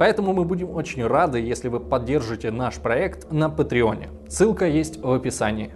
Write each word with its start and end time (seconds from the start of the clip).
поэтому 0.00 0.32
мы 0.32 0.46
будем 0.46 0.70
очень 0.70 1.06
рады, 1.06 1.40
если 1.40 1.68
вы 1.68 1.78
поддержите 1.78 2.50
наш 2.50 2.76
проект 2.76 3.30
на 3.30 3.50
Патреоне. 3.50 4.08
Ссылка 4.28 4.66
есть 4.66 4.96
в 4.96 5.12
описании. 5.12 5.72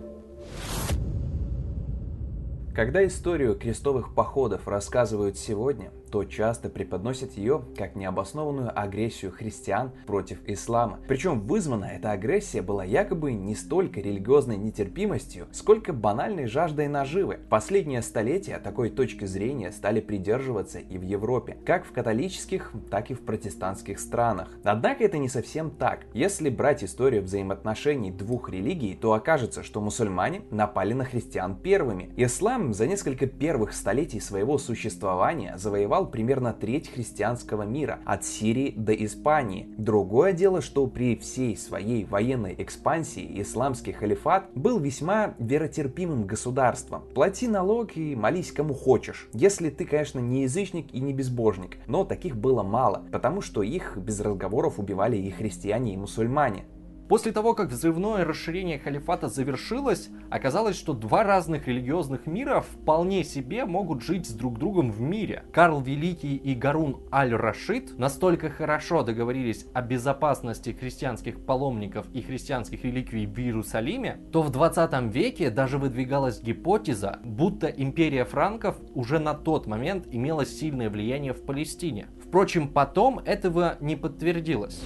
Когда 2.74 3.04
историю 3.04 3.54
крестовых 3.54 4.14
походов 4.14 4.66
рассказывают 4.66 5.36
сегодня, 5.36 5.90
то 6.14 6.22
часто 6.22 6.68
преподносят 6.68 7.32
ее 7.32 7.64
как 7.76 7.96
необоснованную 7.96 8.70
агрессию 8.72 9.32
христиан 9.32 9.90
против 10.06 10.38
ислама. 10.46 11.00
Причем 11.08 11.40
вызвана 11.40 11.86
эта 11.86 12.12
агрессия 12.12 12.62
была 12.62 12.84
якобы 12.84 13.32
не 13.32 13.56
столько 13.56 13.98
религиозной 14.00 14.56
нетерпимостью, 14.56 15.48
сколько 15.50 15.92
банальной 15.92 16.46
жаждой 16.46 16.86
наживы. 16.86 17.40
Последнее 17.50 18.00
столетие 18.00 18.60
такой 18.60 18.90
точки 18.90 19.24
зрения 19.24 19.72
стали 19.72 20.00
придерживаться 20.00 20.78
и 20.78 20.98
в 20.98 21.02
Европе, 21.02 21.56
как 21.66 21.84
в 21.84 21.90
католических, 21.90 22.70
так 22.92 23.10
и 23.10 23.14
в 23.14 23.24
протестантских 23.24 23.98
странах. 23.98 24.50
Однако 24.62 25.02
это 25.02 25.18
не 25.18 25.28
совсем 25.28 25.72
так. 25.72 26.06
Если 26.14 26.48
брать 26.48 26.84
историю 26.84 27.24
взаимоотношений 27.24 28.12
двух 28.12 28.50
религий, 28.50 28.94
то 28.94 29.14
окажется, 29.14 29.64
что 29.64 29.80
мусульмане 29.80 30.42
напали 30.52 30.92
на 30.92 31.06
христиан 31.06 31.56
первыми. 31.56 32.12
Ислам 32.16 32.72
за 32.72 32.86
несколько 32.86 33.26
первых 33.26 33.72
столетий 33.72 34.20
своего 34.20 34.58
существования 34.58 35.58
завоевал 35.58 36.03
занимал 36.04 36.10
примерно 36.10 36.52
треть 36.52 36.88
христианского 36.88 37.62
мира, 37.62 37.98
от 38.04 38.24
Сирии 38.24 38.74
до 38.76 38.92
Испании. 38.92 39.66
Другое 39.78 40.32
дело, 40.32 40.60
что 40.60 40.86
при 40.86 41.16
всей 41.16 41.56
своей 41.56 42.04
военной 42.04 42.54
экспансии 42.58 43.42
исламский 43.42 43.92
халифат 43.92 44.50
был 44.54 44.78
весьма 44.78 45.34
веротерпимым 45.38 46.26
государством. 46.26 47.02
Плати 47.14 47.48
налог 47.48 47.96
и 47.96 48.16
молись 48.16 48.52
кому 48.52 48.74
хочешь. 48.74 49.28
Если 49.32 49.70
ты, 49.70 49.84
конечно, 49.84 50.20
не 50.20 50.42
язычник 50.42 50.92
и 50.94 51.00
не 51.00 51.12
безбожник. 51.12 51.78
Но 51.86 52.04
таких 52.04 52.36
было 52.36 52.62
мало, 52.62 53.02
потому 53.12 53.42
что 53.42 53.62
их 53.62 53.96
без 53.96 54.20
разговоров 54.20 54.78
убивали 54.78 55.16
и 55.16 55.30
христиане, 55.30 55.94
и 55.94 55.96
мусульмане. 55.96 56.64
После 57.08 57.32
того, 57.32 57.54
как 57.54 57.68
взрывное 57.68 58.24
расширение 58.24 58.78
халифата 58.78 59.28
завершилось, 59.28 60.08
оказалось, 60.30 60.76
что 60.76 60.94
два 60.94 61.22
разных 61.22 61.68
религиозных 61.68 62.26
мира 62.26 62.60
вполне 62.60 63.24
себе 63.24 63.66
могут 63.66 64.02
жить 64.02 64.26
с 64.26 64.32
друг 64.32 64.58
другом 64.58 64.90
в 64.90 65.02
мире. 65.02 65.44
Карл 65.52 65.82
Великий 65.82 66.36
и 66.36 66.54
Гарун 66.54 67.02
Аль-Рашид 67.12 67.98
настолько 67.98 68.48
хорошо 68.48 69.02
договорились 69.02 69.66
о 69.74 69.82
безопасности 69.82 70.70
христианских 70.70 71.44
паломников 71.44 72.06
и 72.14 72.22
христианских 72.22 72.84
реликвий 72.84 73.26
в 73.26 73.38
Иерусалиме, 73.38 74.20
то 74.32 74.42
в 74.42 74.50
20 74.50 75.14
веке 75.14 75.50
даже 75.50 75.76
выдвигалась 75.76 76.40
гипотеза, 76.40 77.18
будто 77.22 77.66
империя 77.66 78.24
франков 78.24 78.76
уже 78.94 79.18
на 79.18 79.34
тот 79.34 79.66
момент 79.66 80.06
имела 80.10 80.46
сильное 80.46 80.88
влияние 80.88 81.34
в 81.34 81.44
Палестине. 81.44 82.08
Впрочем, 82.24 82.68
потом 82.68 83.18
этого 83.18 83.76
не 83.80 83.94
подтвердилось. 83.96 84.80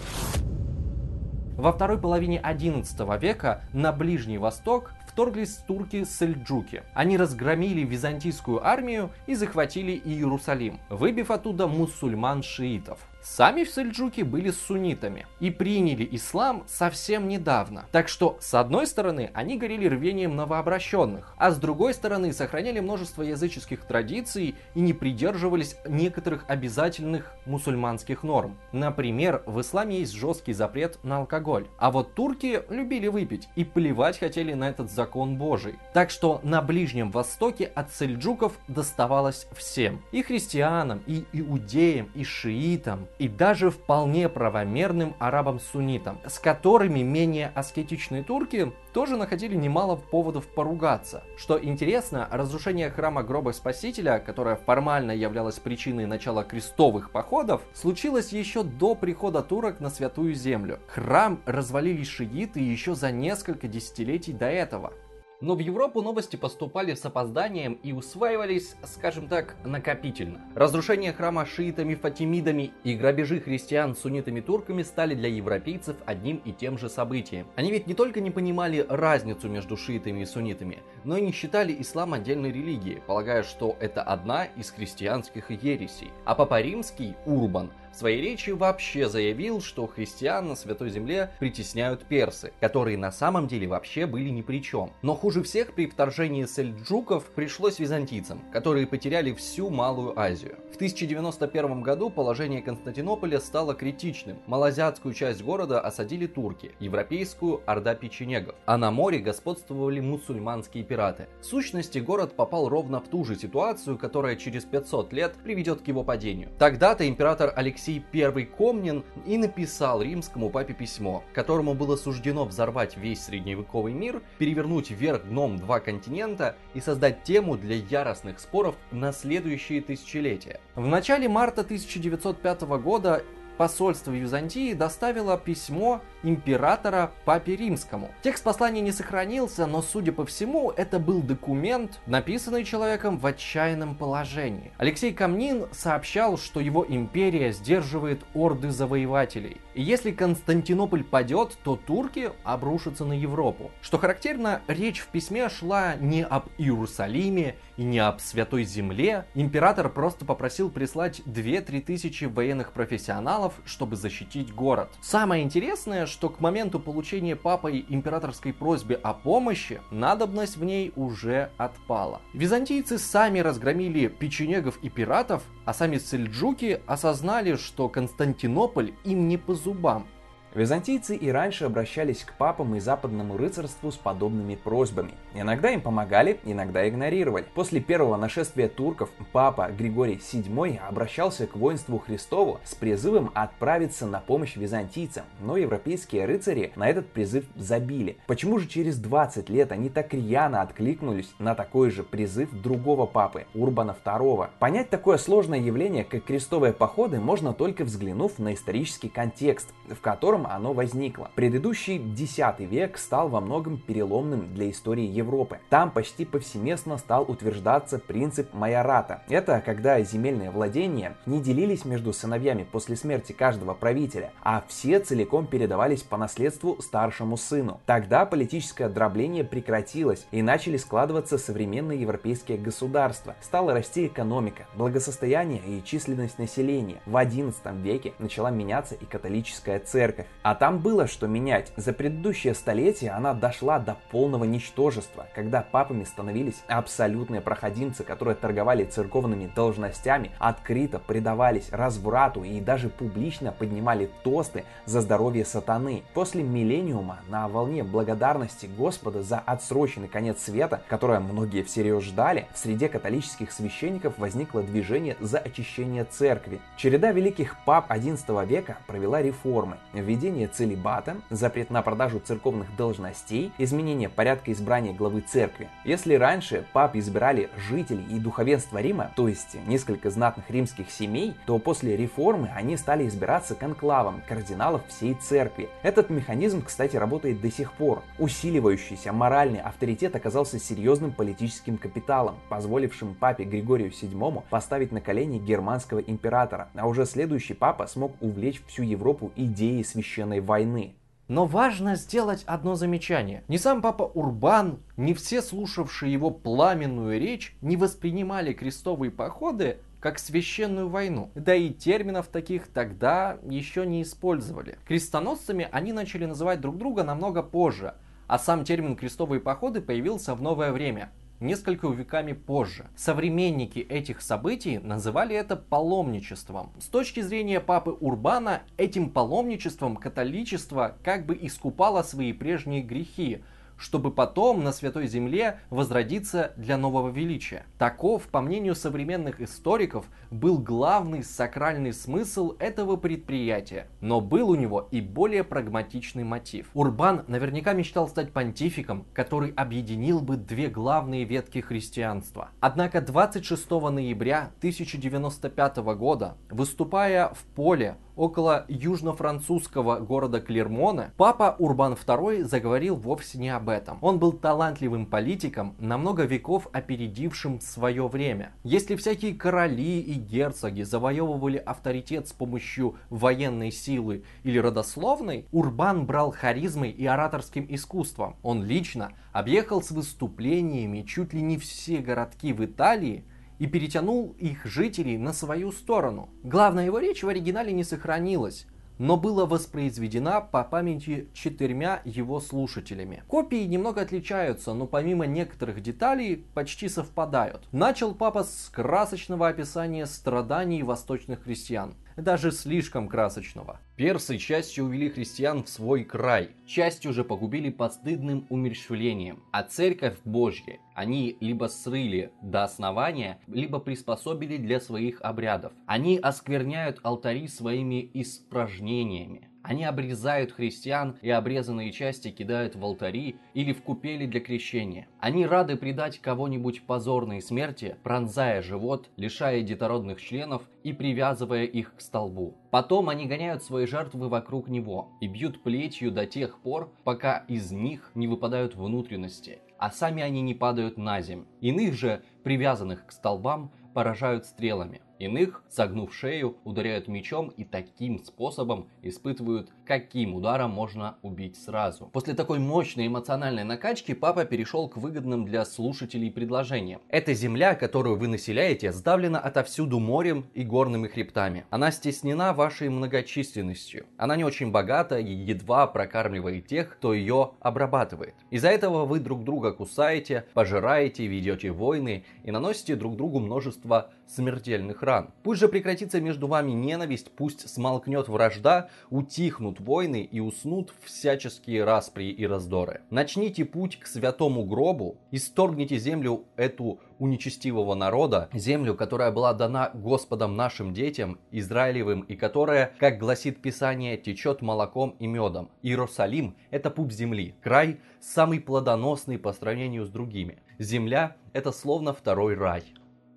Во 1.58 1.72
второй 1.72 1.98
половине 1.98 2.40
XI 2.40 3.18
века 3.18 3.62
на 3.72 3.90
Ближний 3.90 4.38
Восток 4.38 4.92
вторглись 5.08 5.56
турки-сельджуки. 5.66 6.84
Они 6.94 7.16
разгромили 7.16 7.80
византийскую 7.80 8.64
армию 8.64 9.10
и 9.26 9.34
захватили 9.34 10.00
Иерусалим, 10.04 10.78
выбив 10.88 11.32
оттуда 11.32 11.66
мусульман-шиитов. 11.66 12.98
Сами 13.22 13.64
сельджуки 13.64 14.22
были 14.22 14.50
суннитами 14.50 15.26
и 15.40 15.50
приняли 15.50 16.08
ислам 16.12 16.64
совсем 16.66 17.28
недавно. 17.28 17.86
Так 17.92 18.08
что, 18.08 18.38
с 18.40 18.54
одной 18.54 18.86
стороны, 18.86 19.30
они 19.34 19.58
горели 19.58 19.86
рвением 19.86 20.36
новообращенных, 20.36 21.34
а 21.36 21.50
с 21.50 21.58
другой 21.58 21.94
стороны, 21.94 22.32
сохраняли 22.32 22.80
множество 22.80 23.22
языческих 23.22 23.84
традиций 23.84 24.54
и 24.74 24.80
не 24.80 24.92
придерживались 24.92 25.76
некоторых 25.86 26.44
обязательных 26.48 27.32
мусульманских 27.44 28.22
норм. 28.22 28.56
Например, 28.72 29.42
в 29.46 29.60
исламе 29.60 29.98
есть 30.00 30.14
жесткий 30.14 30.52
запрет 30.52 30.98
на 31.02 31.18
алкоголь. 31.18 31.66
А 31.78 31.90
вот 31.90 32.14
турки 32.14 32.62
любили 32.70 33.08
выпить 33.08 33.48
и 33.56 33.64
плевать 33.64 34.18
хотели 34.18 34.54
на 34.54 34.68
этот 34.68 34.90
закон 34.90 35.36
божий. 35.36 35.76
Так 35.92 36.10
что 36.10 36.40
на 36.42 36.62
Ближнем 36.62 37.10
Востоке 37.10 37.66
от 37.74 37.92
сельджуков 37.92 38.58
доставалось 38.68 39.46
всем. 39.56 40.02
И 40.12 40.22
христианам, 40.22 41.02
и 41.06 41.24
иудеям, 41.32 42.10
и 42.14 42.24
шиитам, 42.24 43.07
и 43.18 43.28
даже 43.28 43.70
вполне 43.70 44.28
правомерным 44.28 45.14
арабам-суннитам, 45.18 46.20
с 46.26 46.38
которыми 46.38 47.00
менее 47.00 47.50
аскетичные 47.54 48.22
турки 48.22 48.72
тоже 48.92 49.16
находили 49.16 49.54
немало 49.54 49.96
поводов 49.96 50.46
поругаться. 50.46 51.22
Что 51.36 51.62
интересно, 51.62 52.28
разрушение 52.30 52.90
храма 52.90 53.22
гроба 53.22 53.52
Спасителя, 53.52 54.18
которое 54.18 54.56
формально 54.56 55.12
являлось 55.12 55.58
причиной 55.58 56.06
начала 56.06 56.44
крестовых 56.44 57.10
походов, 57.10 57.62
случилось 57.74 58.32
еще 58.32 58.62
до 58.62 58.94
прихода 58.94 59.42
турок 59.42 59.80
на 59.80 59.90
Святую 59.90 60.34
Землю. 60.34 60.80
Храм 60.88 61.40
развалили 61.46 62.04
шииты 62.04 62.60
еще 62.60 62.94
за 62.94 63.10
несколько 63.10 63.68
десятилетий 63.68 64.32
до 64.32 64.46
этого. 64.46 64.92
Но 65.40 65.54
в 65.54 65.60
Европу 65.60 66.02
новости 66.02 66.34
поступали 66.34 66.94
с 66.94 67.04
опозданием 67.04 67.78
и 67.84 67.92
усваивались, 67.92 68.74
скажем 68.82 69.28
так, 69.28 69.54
накопительно. 69.64 70.40
Разрушение 70.56 71.12
храма 71.12 71.46
шиитами-фатимидами 71.46 72.72
и 72.82 72.96
грабежи 72.96 73.38
христиан 73.38 73.94
суннитами-турками 73.94 74.82
стали 74.82 75.14
для 75.14 75.28
европейцев 75.28 75.96
одним 76.06 76.38
и 76.44 76.52
тем 76.52 76.76
же 76.76 76.88
событием. 76.88 77.46
Они 77.54 77.70
ведь 77.70 77.86
не 77.86 77.94
только 77.94 78.20
не 78.20 78.32
понимали 78.32 78.84
разницу 78.88 79.48
между 79.48 79.76
шиитами 79.76 80.22
и 80.22 80.26
суннитами, 80.26 80.80
но 81.04 81.16
и 81.16 81.22
не 81.22 81.30
считали 81.30 81.76
ислам 81.78 82.14
отдельной 82.14 82.50
религией, 82.50 83.00
полагая, 83.06 83.44
что 83.44 83.76
это 83.78 84.02
одна 84.02 84.46
из 84.46 84.72
христианских 84.72 85.52
ересей. 85.52 86.10
А 86.24 86.34
Папа 86.34 86.60
Римский, 86.60 87.14
Урбан, 87.26 87.70
своей 87.98 88.22
речи 88.22 88.50
вообще 88.50 89.08
заявил, 89.08 89.60
что 89.60 89.86
христиан 89.86 90.48
на 90.48 90.56
Святой 90.56 90.90
Земле 90.90 91.30
притесняют 91.40 92.04
персы, 92.04 92.52
которые 92.60 92.96
на 92.96 93.10
самом 93.10 93.48
деле 93.48 93.66
вообще 93.66 94.06
были 94.06 94.28
ни 94.28 94.42
при 94.42 94.62
чем. 94.62 94.92
Но 95.02 95.14
хуже 95.14 95.42
всех 95.42 95.74
при 95.74 95.86
вторжении 95.86 96.46
сельджуков 96.46 97.24
пришлось 97.26 97.78
византийцам, 97.78 98.40
которые 98.52 98.86
потеряли 98.86 99.32
всю 99.32 99.68
Малую 99.68 100.18
Азию. 100.18 100.56
В 100.72 100.76
1091 100.76 101.82
году 101.82 102.08
положение 102.08 102.62
Константинополя 102.62 103.40
стало 103.40 103.74
критичным. 103.74 104.38
Малазиатскую 104.46 105.12
часть 105.12 105.42
города 105.42 105.80
осадили 105.80 106.26
турки, 106.26 106.72
европейскую– 106.78 107.62
орда 107.66 107.94
печенегов, 107.94 108.54
а 108.64 108.78
на 108.78 108.90
море 108.92 109.18
господствовали 109.18 109.98
мусульманские 110.00 110.84
пираты. 110.84 111.26
В 111.40 111.44
сущности, 111.44 111.98
город 111.98 112.34
попал 112.36 112.68
ровно 112.68 113.00
в 113.00 113.08
ту 113.08 113.24
же 113.24 113.36
ситуацию, 113.36 113.98
которая 113.98 114.36
через 114.36 114.64
500 114.64 115.12
лет 115.12 115.34
приведет 115.42 115.82
к 115.82 115.88
его 115.88 116.04
падению. 116.04 116.50
Тогда-то 116.58 117.08
император 117.08 117.52
Алексей 117.56 117.87
Алексей 117.88 118.04
I 118.12 118.44
Комнин 118.44 119.02
и 119.26 119.38
написал 119.38 120.02
римскому 120.02 120.50
папе 120.50 120.74
письмо, 120.74 121.24
которому 121.32 121.72
было 121.72 121.96
суждено 121.96 122.44
взорвать 122.44 122.96
весь 122.98 123.24
средневековый 123.24 123.94
мир, 123.94 124.20
перевернуть 124.36 124.90
вверх 124.90 125.24
дном 125.24 125.56
два 125.56 125.80
континента 125.80 126.54
и 126.74 126.80
создать 126.80 127.22
тему 127.22 127.56
для 127.56 127.76
яростных 127.76 128.40
споров 128.40 128.74
на 128.92 129.12
следующие 129.12 129.80
тысячелетия. 129.80 130.60
В 130.74 130.86
начале 130.86 131.28
марта 131.28 131.62
1905 131.62 132.62
года 132.82 133.24
посольство 133.56 134.12
Византии 134.12 134.74
доставило 134.74 135.38
письмо 135.38 136.02
императора 136.22 137.12
Папе 137.24 137.56
Римскому. 137.56 138.10
Текст 138.22 138.44
послания 138.44 138.80
не 138.80 138.92
сохранился, 138.92 139.66
но, 139.66 139.82
судя 139.82 140.12
по 140.12 140.24
всему, 140.24 140.70
это 140.70 140.98
был 140.98 141.22
документ, 141.22 142.00
написанный 142.06 142.64
человеком 142.64 143.18
в 143.18 143.26
отчаянном 143.26 143.94
положении. 143.94 144.72
Алексей 144.78 145.12
Камнин 145.12 145.66
сообщал, 145.72 146.38
что 146.38 146.60
его 146.60 146.84
империя 146.88 147.52
сдерживает 147.52 148.22
орды 148.34 148.70
завоевателей. 148.70 149.58
И 149.74 149.82
если 149.82 150.10
Константинополь 150.10 151.04
падет, 151.04 151.56
то 151.62 151.76
турки 151.76 152.32
обрушатся 152.42 153.04
на 153.04 153.12
Европу. 153.12 153.70
Что 153.80 153.98
характерно, 153.98 154.62
речь 154.66 155.00
в 155.00 155.06
письме 155.08 155.48
шла 155.48 155.94
не 155.94 156.24
об 156.24 156.46
Иерусалиме 156.58 157.54
и 157.76 157.84
не 157.84 158.00
об 158.00 158.18
Святой 158.18 158.64
Земле. 158.64 159.26
Император 159.34 159.88
просто 159.88 160.24
попросил 160.24 160.70
прислать 160.70 161.20
2-3 161.26 161.80
тысячи 161.82 162.24
военных 162.24 162.72
профессионалов 162.72 163.54
чтобы 163.64 163.96
защитить 163.96 164.54
город. 164.54 164.90
Самое 165.00 165.42
интересное, 165.42 166.06
что 166.08 166.28
к 166.28 166.40
моменту 166.40 166.80
получения 166.80 167.36
папой 167.36 167.84
императорской 167.88 168.52
просьбы 168.52 168.94
о 168.94 169.14
помощи, 169.14 169.80
надобность 169.90 170.56
в 170.56 170.64
ней 170.64 170.92
уже 170.96 171.50
отпала. 171.56 172.20
Византийцы 172.32 172.98
сами 172.98 173.38
разгромили 173.40 174.08
печенегов 174.08 174.78
и 174.82 174.88
пиратов, 174.88 175.42
а 175.64 175.74
сами 175.74 175.98
сельджуки 175.98 176.80
осознали, 176.86 177.56
что 177.56 177.88
Константинополь 177.88 178.92
им 179.04 179.28
не 179.28 179.36
по 179.36 179.54
зубам. 179.54 180.06
Византийцы 180.54 181.14
и 181.14 181.30
раньше 181.30 181.66
обращались 181.66 182.24
к 182.24 182.32
папам 182.32 182.74
и 182.74 182.80
западному 182.80 183.36
рыцарству 183.36 183.92
с 183.92 183.96
подобными 183.96 184.54
просьбами. 184.54 185.12
Иногда 185.34 185.70
им 185.70 185.82
помогали, 185.82 186.40
иногда 186.44 186.88
игнорировали. 186.88 187.44
После 187.54 187.80
первого 187.80 188.16
нашествия 188.16 188.68
турков 188.68 189.10
папа 189.32 189.70
Григорий 189.70 190.16
VII 190.16 190.78
обращался 190.78 191.46
к 191.46 191.54
воинству 191.54 191.98
Христову 191.98 192.60
с 192.64 192.74
призывом 192.74 193.30
отправиться 193.34 194.06
на 194.06 194.20
помощь 194.20 194.56
византийцам, 194.56 195.24
но 195.40 195.56
европейские 195.56 196.24
рыцари 196.24 196.72
на 196.76 196.88
этот 196.88 197.08
призыв 197.12 197.44
забили. 197.54 198.16
Почему 198.26 198.58
же 198.58 198.66
через 198.66 198.96
20 198.98 199.50
лет 199.50 199.70
они 199.70 199.90
так 199.90 200.14
рьяно 200.14 200.62
откликнулись 200.62 201.32
на 201.38 201.54
такой 201.54 201.90
же 201.90 202.02
призыв 202.02 202.50
другого 202.52 203.04
папы, 203.06 203.46
Урбана 203.54 203.94
II? 204.04 204.48
Понять 204.58 204.88
такое 204.88 205.18
сложное 205.18 205.60
явление, 205.60 206.04
как 206.04 206.24
крестовые 206.24 206.72
походы, 206.72 207.20
можно 207.20 207.52
только 207.52 207.84
взглянув 207.84 208.38
на 208.38 208.54
исторический 208.54 209.08
контекст, 209.10 209.74
в 209.88 210.00
котором 210.00 210.37
оно 210.46 210.72
возникло. 210.72 211.30
Предыдущий 211.34 211.96
X 211.96 212.38
век 212.58 212.98
стал 212.98 213.28
во 213.28 213.40
многом 213.40 213.78
переломным 213.78 214.54
для 214.54 214.70
истории 214.70 215.06
Европы. 215.06 215.58
Там 215.70 215.90
почти 215.90 216.24
повсеместно 216.24 216.98
стал 216.98 217.24
утверждаться 217.28 217.98
принцип 217.98 218.54
майората. 218.54 219.22
Это 219.28 219.60
когда 219.64 220.00
земельные 220.02 220.50
владения 220.50 221.16
не 221.26 221.40
делились 221.40 221.84
между 221.84 222.12
сыновьями 222.12 222.64
после 222.70 222.96
смерти 222.96 223.32
каждого 223.32 223.74
правителя, 223.74 224.32
а 224.42 224.64
все 224.68 225.00
целиком 225.00 225.46
передавались 225.46 226.02
по 226.02 226.16
наследству 226.16 226.80
старшему 226.80 227.36
сыну. 227.36 227.80
Тогда 227.86 228.26
политическое 228.26 228.88
дробление 228.88 229.44
прекратилось 229.44 230.26
и 230.30 230.42
начали 230.42 230.76
складываться 230.76 231.38
современные 231.38 232.00
европейские 232.00 232.58
государства. 232.58 233.34
Стала 233.40 233.74
расти 233.74 234.06
экономика, 234.06 234.66
благосостояние 234.76 235.60
и 235.66 235.82
численность 235.84 236.38
населения. 236.38 237.00
В 237.06 237.16
XI 237.16 237.82
веке 237.82 238.12
начала 238.18 238.50
меняться 238.50 238.94
и 238.94 239.04
католическая 239.04 239.80
церковь. 239.80 240.26
А 240.42 240.54
там 240.54 240.78
было 240.78 241.06
что 241.06 241.26
менять. 241.26 241.72
За 241.76 241.92
предыдущее 241.92 242.54
столетие 242.54 243.10
она 243.10 243.34
дошла 243.34 243.78
до 243.78 243.96
полного 244.10 244.44
ничтожества, 244.44 245.26
когда 245.34 245.62
папами 245.62 246.04
становились 246.04 246.62
абсолютные 246.68 247.40
проходимцы, 247.40 248.04
которые 248.04 248.34
торговали 248.34 248.84
церковными 248.84 249.50
должностями, 249.54 250.30
открыто 250.38 251.00
предавались 251.00 251.70
разврату 251.70 252.44
и 252.44 252.60
даже 252.60 252.88
публично 252.88 253.52
поднимали 253.52 254.10
тосты 254.22 254.64
за 254.86 255.00
здоровье 255.00 255.44
сатаны. 255.44 256.02
После 256.14 256.42
миллениума 256.42 257.18
на 257.28 257.48
волне 257.48 257.82
благодарности 257.82 258.66
Господа 258.66 259.22
за 259.22 259.40
отсроченный 259.40 260.08
конец 260.08 260.40
света, 260.40 260.80
которое 260.88 261.20
многие 261.20 261.62
всерьез 261.62 262.04
ждали, 262.04 262.46
в 262.54 262.58
среде 262.58 262.88
католических 262.88 263.52
священников 263.52 264.16
возникло 264.18 264.62
движение 264.62 265.16
за 265.20 265.38
очищение 265.38 266.04
церкви. 266.04 266.60
Череда 266.76 267.10
великих 267.12 267.56
пап 267.64 267.90
XI 267.90 268.46
века 268.46 268.78
провела 268.86 269.20
реформы, 269.20 269.78
введение 270.18 270.48
целебата, 270.48 271.16
запрет 271.30 271.70
на 271.70 271.80
продажу 271.80 272.18
церковных 272.18 272.74
должностей, 272.76 273.52
изменение 273.56 274.08
порядка 274.08 274.52
избрания 274.52 274.92
главы 274.92 275.20
церкви. 275.20 275.68
Если 275.84 276.14
раньше 276.14 276.66
пап 276.72 276.96
избирали 276.96 277.50
жителей 277.56 278.04
и 278.10 278.18
духовенство 278.18 278.78
Рима, 278.78 279.12
то 279.14 279.28
есть 279.28 279.56
несколько 279.66 280.10
знатных 280.10 280.50
римских 280.50 280.90
семей, 280.90 281.34
то 281.46 281.58
после 281.58 281.96
реформы 281.96 282.50
они 282.54 282.76
стали 282.76 283.06
избираться 283.06 283.54
конклавом 283.54 284.22
кардиналов 284.26 284.82
всей 284.88 285.14
церкви. 285.14 285.68
Этот 285.82 286.10
механизм, 286.10 286.64
кстати, 286.64 286.96
работает 286.96 287.40
до 287.40 287.50
сих 287.50 287.72
пор. 287.72 288.02
Усиливающийся 288.18 289.12
моральный 289.12 289.60
авторитет 289.60 290.16
оказался 290.16 290.58
серьезным 290.58 291.12
политическим 291.12 291.76
капиталом, 291.76 292.36
позволившим 292.48 293.14
папе 293.14 293.44
Григорию 293.44 293.90
VII 293.90 294.42
поставить 294.50 294.90
на 294.90 295.00
колени 295.00 295.38
германского 295.38 296.00
императора, 296.00 296.70
а 296.74 296.88
уже 296.88 297.06
следующий 297.06 297.54
папа 297.54 297.86
смог 297.86 298.20
увлечь 298.20 298.60
всю 298.66 298.82
Европу 298.82 299.30
идеей 299.36 299.84
священной 300.08 300.40
войны. 300.40 300.94
Но 301.28 301.44
важно 301.44 301.94
сделать 301.94 302.42
одно 302.46 302.74
замечание. 302.74 303.44
Ни 303.48 303.58
сам 303.58 303.82
папа 303.82 304.04
Урбан, 304.04 304.78
ни 304.96 305.12
все 305.12 305.42
слушавшие 305.42 306.10
его 306.10 306.30
пламенную 306.30 307.20
речь 307.20 307.54
не 307.60 307.76
воспринимали 307.76 308.54
крестовые 308.54 309.10
походы 309.10 309.76
как 310.00 310.18
священную 310.18 310.88
войну. 310.88 311.30
Да 311.34 311.54
и 311.54 311.68
терминов 311.68 312.28
таких 312.28 312.68
тогда 312.68 313.36
еще 313.42 313.84
не 313.84 314.02
использовали. 314.02 314.78
Крестоносцами 314.86 315.68
они 315.70 315.92
начали 315.92 316.24
называть 316.24 316.62
друг 316.62 316.78
друга 316.78 317.04
намного 317.04 317.42
позже, 317.42 317.94
а 318.26 318.38
сам 318.38 318.64
термин 318.64 318.96
крестовые 318.96 319.40
походы 319.40 319.82
появился 319.82 320.34
в 320.34 320.40
новое 320.40 320.72
время, 320.72 321.12
несколько 321.40 321.88
веками 321.88 322.32
позже. 322.32 322.86
Современники 322.96 323.78
этих 323.78 324.20
событий 324.20 324.78
называли 324.78 325.36
это 325.36 325.56
паломничеством. 325.56 326.72
С 326.78 326.86
точки 326.86 327.20
зрения 327.20 327.60
папы 327.60 327.90
Урбана, 327.90 328.62
этим 328.76 329.10
паломничеством 329.10 329.96
католичество 329.96 330.96
как 331.04 331.26
бы 331.26 331.38
искупало 331.40 332.02
свои 332.02 332.32
прежние 332.32 332.82
грехи, 332.82 333.42
чтобы 333.78 334.10
потом 334.10 334.62
на 334.62 334.72
Святой 334.72 335.06
Земле 335.06 335.60
возродиться 335.70 336.52
для 336.56 336.76
нового 336.76 337.08
величия. 337.08 337.64
Таков, 337.78 338.24
по 338.24 338.40
мнению 338.40 338.74
современных 338.74 339.40
историков, 339.40 340.06
был 340.30 340.58
главный 340.58 341.22
сакральный 341.22 341.92
смысл 341.92 342.56
этого 342.58 342.96
предприятия. 342.96 343.86
Но 344.00 344.20
был 344.20 344.50
у 344.50 344.54
него 344.54 344.88
и 344.90 345.00
более 345.00 345.44
прагматичный 345.44 346.24
мотив. 346.24 346.68
Урбан 346.74 347.24
наверняка 347.28 347.72
мечтал 347.72 348.08
стать 348.08 348.32
понтификом, 348.32 349.06
который 349.14 349.52
объединил 349.52 350.20
бы 350.20 350.36
две 350.36 350.68
главные 350.68 351.24
ветки 351.24 351.60
христианства. 351.60 352.50
Однако 352.60 353.00
26 353.00 353.70
ноября 353.70 354.50
1095 354.58 355.76
года, 355.96 356.36
выступая 356.50 357.28
в 357.28 357.44
поле 357.54 357.96
около 358.18 358.66
южно-французского 358.68 360.00
города 360.00 360.40
Клермона, 360.40 361.12
папа 361.16 361.54
Урбан 361.58 361.92
II 361.94 362.44
заговорил 362.44 362.96
вовсе 362.96 363.38
не 363.38 363.48
об 363.48 363.68
этом. 363.68 363.98
Он 364.02 364.18
был 364.18 364.32
талантливым 364.32 365.06
политиком, 365.06 365.76
на 365.78 365.96
много 365.96 366.24
веков 366.24 366.66
опередившим 366.72 367.60
свое 367.60 368.08
время. 368.08 368.52
Если 368.64 368.96
всякие 368.96 369.34
короли 369.34 370.00
и 370.00 370.14
герцоги 370.14 370.82
завоевывали 370.82 371.58
авторитет 371.58 372.26
с 372.26 372.32
помощью 372.32 372.96
военной 373.08 373.70
силы 373.70 374.24
или 374.42 374.58
родословной, 374.58 375.46
Урбан 375.52 376.04
брал 376.04 376.32
харизмой 376.32 376.90
и 376.90 377.06
ораторским 377.06 377.66
искусством. 377.68 378.34
Он 378.42 378.64
лично 378.64 379.12
объехал 379.32 379.80
с 379.80 379.92
выступлениями 379.92 381.02
чуть 381.02 381.32
ли 381.32 381.40
не 381.40 381.56
все 381.56 381.98
городки 381.98 382.52
в 382.52 382.64
Италии, 382.64 383.24
и 383.58 383.66
перетянул 383.66 384.34
их 384.38 384.64
жителей 384.64 385.18
на 385.18 385.32
свою 385.32 385.72
сторону. 385.72 386.28
Главная 386.42 386.86
его 386.86 386.98
речь 386.98 387.22
в 387.22 387.28
оригинале 387.28 387.72
не 387.72 387.84
сохранилась, 387.84 388.66
но 388.98 389.16
была 389.16 389.46
воспроизведена 389.46 390.40
по 390.40 390.64
памяти 390.64 391.28
четырьмя 391.32 392.02
его 392.04 392.40
слушателями. 392.40 393.22
Копии 393.28 393.64
немного 393.64 394.02
отличаются, 394.02 394.74
но 394.74 394.86
помимо 394.86 395.26
некоторых 395.26 395.80
деталей 395.82 396.44
почти 396.54 396.88
совпадают. 396.88 397.66
Начал 397.72 398.14
папа 398.14 398.44
с 398.44 398.70
красочного 398.72 399.48
описания 399.48 400.06
страданий 400.06 400.82
восточных 400.82 401.44
христиан 401.44 401.94
даже 402.22 402.50
слишком 402.50 403.08
красочного. 403.08 403.80
Персы 403.96 404.38
частью 404.38 404.84
увели 404.84 405.08
христиан 405.08 405.62
в 405.64 405.68
свой 405.68 406.04
край, 406.04 406.50
частью 406.66 407.12
же 407.12 407.24
погубили 407.24 407.70
постыдным 407.70 408.46
умерщвлением. 408.50 409.42
А 409.52 409.62
церковь 409.62 410.18
Божья 410.24 410.78
они 410.94 411.36
либо 411.40 411.66
срыли 411.66 412.32
до 412.42 412.64
основания, 412.64 413.40
либо 413.46 413.78
приспособили 413.78 414.56
для 414.56 414.80
своих 414.80 415.20
обрядов. 415.22 415.72
Они 415.86 416.18
оскверняют 416.18 416.98
алтари 417.02 417.46
своими 417.46 418.10
испражнениями. 418.14 419.47
Они 419.68 419.84
обрезают 419.84 420.52
христиан 420.52 421.18
и 421.20 421.28
обрезанные 421.28 421.92
части 421.92 422.30
кидают 422.30 422.74
в 422.74 422.82
алтари 422.82 423.36
или 423.52 423.74
в 423.74 423.82
купели 423.82 424.24
для 424.24 424.40
крещения. 424.40 425.08
Они 425.20 425.44
рады 425.44 425.76
предать 425.76 426.20
кого-нибудь 426.20 426.86
позорной 426.86 427.42
смерти, 427.42 427.98
пронзая 428.02 428.62
живот, 428.62 429.10
лишая 429.18 429.60
детородных 429.60 430.22
членов 430.22 430.62
и 430.84 430.94
привязывая 430.94 431.64
их 431.64 431.94
к 431.94 432.00
столбу. 432.00 432.56
Потом 432.70 433.10
они 433.10 433.26
гоняют 433.26 433.62
свои 433.62 433.84
жертвы 433.84 434.30
вокруг 434.30 434.68
него 434.68 435.10
и 435.20 435.26
бьют 435.26 435.62
плетью 435.62 436.12
до 436.12 436.24
тех 436.24 436.58
пор, 436.60 436.90
пока 437.04 437.44
из 437.46 437.70
них 437.70 438.10
не 438.14 438.26
выпадают 438.26 438.74
внутренности, 438.74 439.58
а 439.76 439.90
сами 439.90 440.22
они 440.22 440.40
не 440.40 440.54
падают 440.54 440.96
на 440.96 441.20
земь. 441.20 441.44
Иных 441.60 441.92
же, 441.92 442.22
привязанных 442.42 443.04
к 443.04 443.12
столбам, 443.12 443.70
поражают 443.92 444.46
стрелами. 444.46 445.02
Иных, 445.18 445.64
согнув 445.68 446.14
шею, 446.14 446.56
ударяют 446.64 447.08
мечом 447.08 447.48
и 447.48 447.64
таким 447.64 448.24
способом 448.24 448.88
испытывают, 449.02 449.70
каким 449.88 450.34
ударом 450.34 450.70
можно 450.70 451.16
убить 451.22 451.56
сразу. 451.56 452.10
После 452.12 452.34
такой 452.34 452.58
мощной 452.58 453.06
эмоциональной 453.06 453.64
накачки 453.64 454.12
папа 454.12 454.44
перешел 454.44 454.86
к 454.86 454.98
выгодным 454.98 455.46
для 455.46 455.64
слушателей 455.64 456.30
предложениям. 456.30 457.00
Эта 457.08 457.32
земля, 457.32 457.74
которую 457.74 458.18
вы 458.18 458.28
населяете, 458.28 458.92
сдавлена 458.92 459.40
отовсюду 459.40 459.98
морем 459.98 460.44
и 460.52 460.62
горными 460.62 461.08
хребтами. 461.08 461.64
Она 461.70 461.90
стеснена 461.90 462.52
вашей 462.52 462.90
многочисленностью. 462.90 464.04
Она 464.18 464.36
не 464.36 464.44
очень 464.44 464.70
богата 464.70 465.18
и 465.18 465.32
едва 465.32 465.86
прокармливает 465.86 466.66
тех, 466.66 466.90
кто 466.90 467.14
ее 467.14 467.52
обрабатывает. 467.60 468.34
Из-за 468.50 468.68
этого 468.68 469.06
вы 469.06 469.20
друг 469.20 469.42
друга 469.42 469.72
кусаете, 469.72 470.44
пожираете, 470.52 471.26
ведете 471.26 471.70
войны 471.70 472.24
и 472.44 472.50
наносите 472.50 472.94
друг 472.94 473.16
другу 473.16 473.40
множество 473.40 474.10
смертельных 474.26 475.02
ран. 475.02 475.30
Пусть 475.42 475.60
же 475.60 475.68
прекратится 475.68 476.20
между 476.20 476.46
вами 476.46 476.72
ненависть, 476.72 477.30
пусть 477.34 477.68
смолкнет 477.70 478.28
вражда, 478.28 478.90
утихнут 479.08 479.77
войны 479.80 480.22
и 480.22 480.40
уснут 480.40 480.92
всяческие 481.02 481.84
распри 481.84 482.30
и 482.30 482.46
раздоры. 482.46 483.02
Начните 483.10 483.64
путь 483.64 483.98
к 483.98 484.06
святому 484.06 484.64
гробу, 484.64 485.18
исторгните 485.30 485.98
землю 485.98 486.44
эту 486.56 487.00
у 487.18 487.26
нечестивого 487.26 487.94
народа, 487.94 488.48
землю, 488.52 488.94
которая 488.94 489.32
была 489.32 489.52
дана 489.54 489.90
Господом 489.94 490.56
нашим 490.56 490.94
детям, 490.94 491.38
Израилевым, 491.50 492.20
и 492.22 492.36
которая, 492.36 492.92
как 492.98 493.18
гласит 493.18 493.60
Писание, 493.60 494.16
течет 494.16 494.62
молоком 494.62 495.16
и 495.18 495.26
медом. 495.26 495.70
Иерусалим– 495.82 496.56
это 496.70 496.90
путь 496.90 497.12
земли, 497.12 497.54
край 497.62 498.00
самый 498.20 498.60
плодоносный 498.60 499.38
по 499.38 499.52
сравнению 499.52 500.04
с 500.04 500.10
другими. 500.10 500.58
Земля– 500.78 501.36
это 501.52 501.72
словно 501.72 502.12
второй 502.12 502.54
рай. 502.54 502.84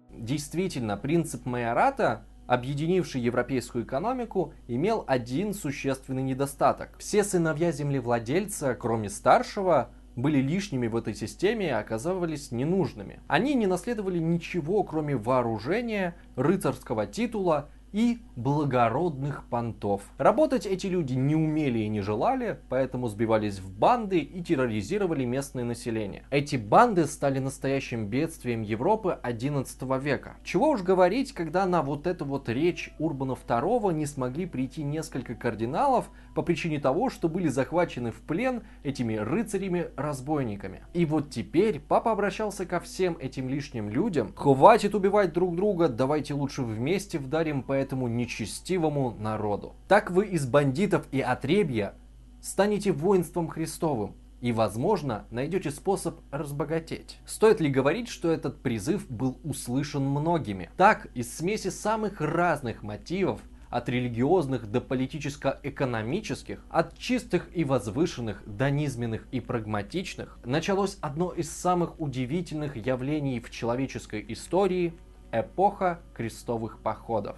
Действительно, 0.09 0.97
принцип 0.97 1.45
майората 1.45 2.25
объединивший 2.47 3.21
европейскую 3.21 3.85
экономику, 3.85 4.53
имел 4.67 5.03
один 5.07 5.53
существенный 5.53 6.23
недостаток. 6.23 6.89
Все 6.97 7.23
сыновья 7.23 7.71
землевладельца, 7.71 8.75
кроме 8.75 9.09
старшего, 9.09 9.89
были 10.15 10.39
лишними 10.39 10.87
в 10.87 10.95
этой 10.95 11.13
системе 11.13 11.67
и 11.67 11.71
оказывались 11.71 12.51
ненужными. 12.51 13.21
Они 13.27 13.53
не 13.53 13.67
наследовали 13.67 14.19
ничего, 14.19 14.83
кроме 14.83 15.15
вооружения, 15.15 16.15
рыцарского 16.35 17.07
титула 17.07 17.69
и 17.91 18.19
благородных 18.35 19.43
понтов. 19.49 20.01
Работать 20.17 20.65
эти 20.65 20.87
люди 20.87 21.13
не 21.13 21.35
умели 21.35 21.79
и 21.79 21.87
не 21.87 22.01
желали, 22.01 22.59
поэтому 22.69 23.07
сбивались 23.07 23.59
в 23.59 23.71
банды 23.71 24.19
и 24.19 24.41
терроризировали 24.43 25.25
местное 25.25 25.63
население. 25.63 26.23
Эти 26.31 26.55
банды 26.55 27.05
стали 27.05 27.39
настоящим 27.39 28.07
бедствием 28.07 28.61
Европы 28.61 29.17
11 29.21 29.81
века. 30.01 30.37
Чего 30.43 30.69
уж 30.69 30.81
говорить, 30.81 31.33
когда 31.33 31.65
на 31.65 31.81
вот 31.81 32.07
эту 32.07 32.25
вот 32.25 32.49
речь 32.49 32.93
Урбана 32.99 33.33
II 33.33 33.93
не 33.93 34.05
смогли 34.05 34.45
прийти 34.45 34.83
несколько 34.83 35.35
кардиналов 35.35 36.09
по 36.35 36.41
причине 36.41 36.79
того, 36.79 37.09
что 37.09 37.29
были 37.29 37.47
захвачены 37.47 38.11
в 38.11 38.21
плен 38.21 38.63
этими 38.83 39.15
рыцарями-разбойниками. 39.15 40.83
И 40.93 41.05
вот 41.05 41.29
теперь 41.29 41.79
папа 41.79 42.11
обращался 42.11 42.65
ко 42.65 42.79
всем 42.79 43.17
этим 43.19 43.49
лишним 43.49 43.89
людям. 43.89 44.33
Хватит 44.35 44.95
убивать 44.95 45.33
друг 45.33 45.55
друга, 45.55 45.89
давайте 45.89 46.33
лучше 46.33 46.63
вместе 46.63 47.19
вдарим 47.19 47.63
по 47.63 47.73
этому 47.73 48.07
нечестивому 48.07 49.15
народу. 49.19 49.75
Так 49.87 50.11
вы 50.11 50.27
из 50.27 50.45
бандитов 50.45 51.07
и 51.11 51.21
отребья 51.21 51.95
станете 52.41 52.91
воинством 52.91 53.47
Христовым 53.47 54.15
и, 54.41 54.51
возможно, 54.51 55.25
найдете 55.29 55.69
способ 55.69 56.19
разбогатеть. 56.31 57.19
Стоит 57.25 57.61
ли 57.61 57.69
говорить, 57.69 58.09
что 58.09 58.31
этот 58.31 58.61
призыв 58.61 59.09
был 59.09 59.37
услышан 59.43 60.03
многими? 60.03 60.71
Так, 60.77 61.07
из 61.13 61.35
смеси 61.37 61.69
самых 61.69 62.19
разных 62.19 62.81
мотивов, 62.81 63.39
от 63.71 63.89
религиозных 63.89 64.69
до 64.69 64.81
политическо-экономических, 64.81 66.63
от 66.69 66.95
чистых 66.97 67.49
и 67.55 67.63
возвышенных 67.63 68.43
до 68.45 68.69
низменных 68.69 69.25
и 69.31 69.39
прагматичных, 69.39 70.37
началось 70.45 70.97
одно 71.01 71.31
из 71.31 71.49
самых 71.49 71.99
удивительных 71.99 72.75
явлений 72.75 73.39
в 73.39 73.49
человеческой 73.49 74.23
истории– 74.27 74.93
эпоха 75.31 75.99
крестовых 76.13 76.79
походов. 76.79 77.37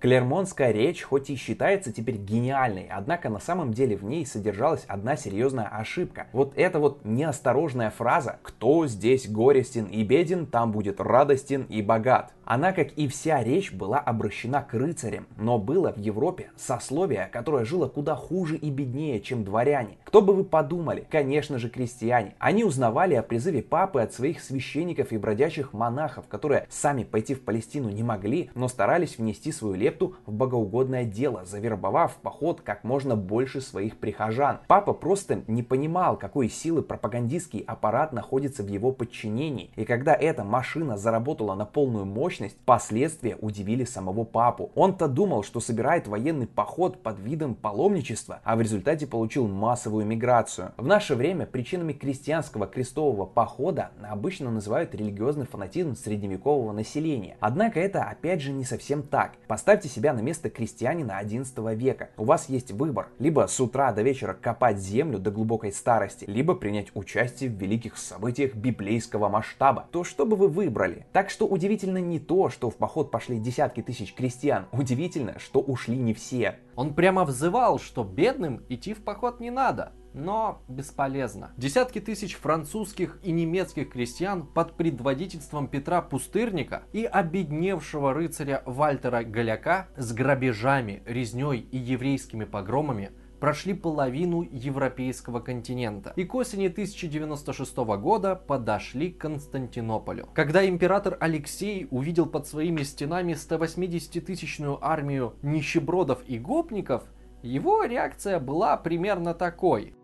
Клермонская 0.00 0.70
речь 0.70 1.02
хоть 1.02 1.28
и 1.28 1.36
считается 1.36 1.92
теперь 1.92 2.16
гениальной, 2.16 2.88
однако 2.90 3.28
на 3.28 3.38
самом 3.38 3.74
деле 3.74 3.96
в 3.96 4.04
ней 4.04 4.24
содержалась 4.24 4.86
одна 4.88 5.14
серьезная 5.14 5.66
ошибка. 5.66 6.26
Вот 6.32 6.54
эта 6.56 6.78
вот 6.78 7.04
неосторожная 7.04 7.90
фраза 7.90 8.38
«Кто 8.42 8.86
здесь 8.86 9.28
горестен 9.28 9.84
и 9.84 10.02
беден, 10.02 10.46
там 10.46 10.72
будет 10.72 11.00
радостен 11.00 11.66
и 11.68 11.82
богат». 11.82 12.32
Она, 12.46 12.72
как 12.72 12.92
и 12.94 13.06
вся 13.06 13.44
речь, 13.44 13.72
была 13.72 14.00
обращена 14.00 14.62
к 14.62 14.74
рыцарям, 14.74 15.28
но 15.36 15.56
было 15.56 15.92
в 15.92 15.98
Европе 15.98 16.50
сословие, 16.56 17.28
которое 17.32 17.64
жило 17.64 17.86
куда 17.86 18.16
хуже 18.16 18.56
и 18.56 18.70
беднее, 18.70 19.20
чем 19.20 19.44
дворяне. 19.44 19.98
Кто 20.02 20.20
бы 20.20 20.34
вы 20.34 20.42
подумали? 20.42 21.06
Конечно 21.08 21.60
же 21.60 21.68
крестьяне. 21.68 22.34
Они 22.40 22.64
узнавали 22.64 23.14
о 23.14 23.22
призыве 23.22 23.62
папы 23.62 24.00
от 24.00 24.12
своих 24.12 24.42
священников 24.42 25.12
и 25.12 25.18
бродячих 25.18 25.72
монахов, 25.72 26.26
которые 26.26 26.66
сами 26.70 27.04
пойти 27.04 27.34
в 27.34 27.42
Палестину 27.42 27.88
не 27.90 28.02
могли, 28.02 28.50
но 28.56 28.66
старались 28.66 29.18
внести 29.18 29.52
свою 29.52 29.76
лепту 29.76 29.89
в 30.26 30.32
богоугодное 30.32 31.04
дело, 31.04 31.44
завербовав 31.44 32.12
в 32.12 32.16
поход 32.16 32.60
как 32.60 32.84
можно 32.84 33.16
больше 33.16 33.60
своих 33.60 33.96
прихожан. 33.98 34.60
Папа 34.68 34.92
просто 34.92 35.42
не 35.46 35.62
понимал, 35.62 36.16
какой 36.16 36.48
силы 36.48 36.82
пропагандистский 36.82 37.60
аппарат 37.60 38.12
находится 38.12 38.62
в 38.62 38.68
его 38.68 38.92
подчинении. 38.92 39.70
И 39.76 39.84
когда 39.84 40.14
эта 40.14 40.44
машина 40.44 40.96
заработала 40.96 41.54
на 41.54 41.64
полную 41.64 42.04
мощность, 42.04 42.56
последствия 42.64 43.36
удивили 43.40 43.84
самого 43.84 44.24
папу. 44.24 44.70
Он-то 44.74 45.08
думал, 45.08 45.42
что 45.42 45.60
собирает 45.60 46.06
военный 46.06 46.46
поход 46.46 47.02
под 47.02 47.18
видом 47.18 47.54
паломничества, 47.54 48.40
а 48.44 48.56
в 48.56 48.60
результате 48.60 49.06
получил 49.06 49.48
массовую 49.48 50.06
миграцию. 50.06 50.72
В 50.76 50.86
наше 50.86 51.14
время 51.14 51.46
причинами 51.46 51.92
крестьянского 51.92 52.66
крестового 52.66 53.26
похода 53.26 53.90
обычно 54.02 54.50
называют 54.50 54.94
религиозный 54.94 55.46
фанатизм 55.46 55.94
средневекового 55.96 56.72
населения. 56.72 57.36
Однако 57.40 57.80
это 57.80 58.04
опять 58.04 58.40
же 58.40 58.52
не 58.52 58.64
совсем 58.64 59.02
так. 59.02 59.32
Поставьте 59.80 59.98
себя 59.98 60.12
на 60.12 60.20
место 60.20 60.50
крестьянина 60.50 61.16
11 61.16 61.56
века. 61.74 62.10
У 62.18 62.24
вас 62.24 62.50
есть 62.50 62.70
выбор. 62.70 63.08
Либо 63.18 63.46
с 63.46 63.58
утра 63.60 63.92
до 63.92 64.02
вечера 64.02 64.34
копать 64.34 64.76
землю 64.76 65.18
до 65.18 65.30
глубокой 65.30 65.72
старости, 65.72 66.26
либо 66.26 66.54
принять 66.54 66.88
участие 66.92 67.48
в 67.48 67.54
великих 67.54 67.96
событиях 67.96 68.54
библейского 68.54 69.30
масштаба. 69.30 69.88
То 69.90 70.04
что 70.04 70.26
бы 70.26 70.36
вы 70.36 70.48
выбрали? 70.48 71.06
Так 71.14 71.30
что 71.30 71.46
удивительно 71.46 71.96
не 71.96 72.18
то, 72.18 72.50
что 72.50 72.68
в 72.68 72.76
поход 72.76 73.10
пошли 73.10 73.38
десятки 73.38 73.80
тысяч 73.80 74.12
крестьян. 74.12 74.66
Удивительно, 74.70 75.38
что 75.38 75.60
ушли 75.60 75.96
не 75.96 76.12
все. 76.12 76.58
Он 76.76 76.92
прямо 76.92 77.24
взывал, 77.24 77.78
что 77.78 78.04
бедным 78.04 78.62
идти 78.68 78.92
в 78.92 79.02
поход 79.02 79.40
не 79.40 79.50
надо. 79.50 79.92
Но 80.12 80.62
бесполезно. 80.68 81.52
Десятки 81.56 82.00
тысяч 82.00 82.36
французских 82.36 83.18
и 83.22 83.32
немецких 83.32 83.90
крестьян 83.90 84.46
под 84.46 84.74
предводительством 84.74 85.68
Петра 85.68 86.02
Пустырника 86.02 86.82
и 86.92 87.04
обедневшего 87.04 88.12
рыцаря 88.12 88.62
Вальтера 88.66 89.22
Голяка 89.22 89.88
с 89.96 90.12
грабежами, 90.12 91.02
резней 91.06 91.60
и 91.70 91.78
еврейскими 91.78 92.44
погромами 92.44 93.12
прошли 93.40 93.72
половину 93.72 94.42
европейского 94.42 95.40
континента 95.40 96.12
и 96.14 96.24
к 96.24 96.34
осени 96.34 96.66
1096 96.66 97.76
года 97.76 98.36
подошли 98.36 99.10
к 99.10 99.18
Константинополю. 99.18 100.28
Когда 100.34 100.68
император 100.68 101.16
Алексей 101.20 101.88
увидел 101.90 102.26
под 102.26 102.46
своими 102.46 102.82
стенами 102.82 103.32
180-тысячную 103.32 104.78
армию 104.82 105.34
нищебродов 105.42 106.22
и 106.26 106.38
гопников, 106.38 107.04
его 107.42 107.84
реакция 107.84 108.38
была 108.38 108.76
примерно 108.76 109.32
такой. 109.32 109.94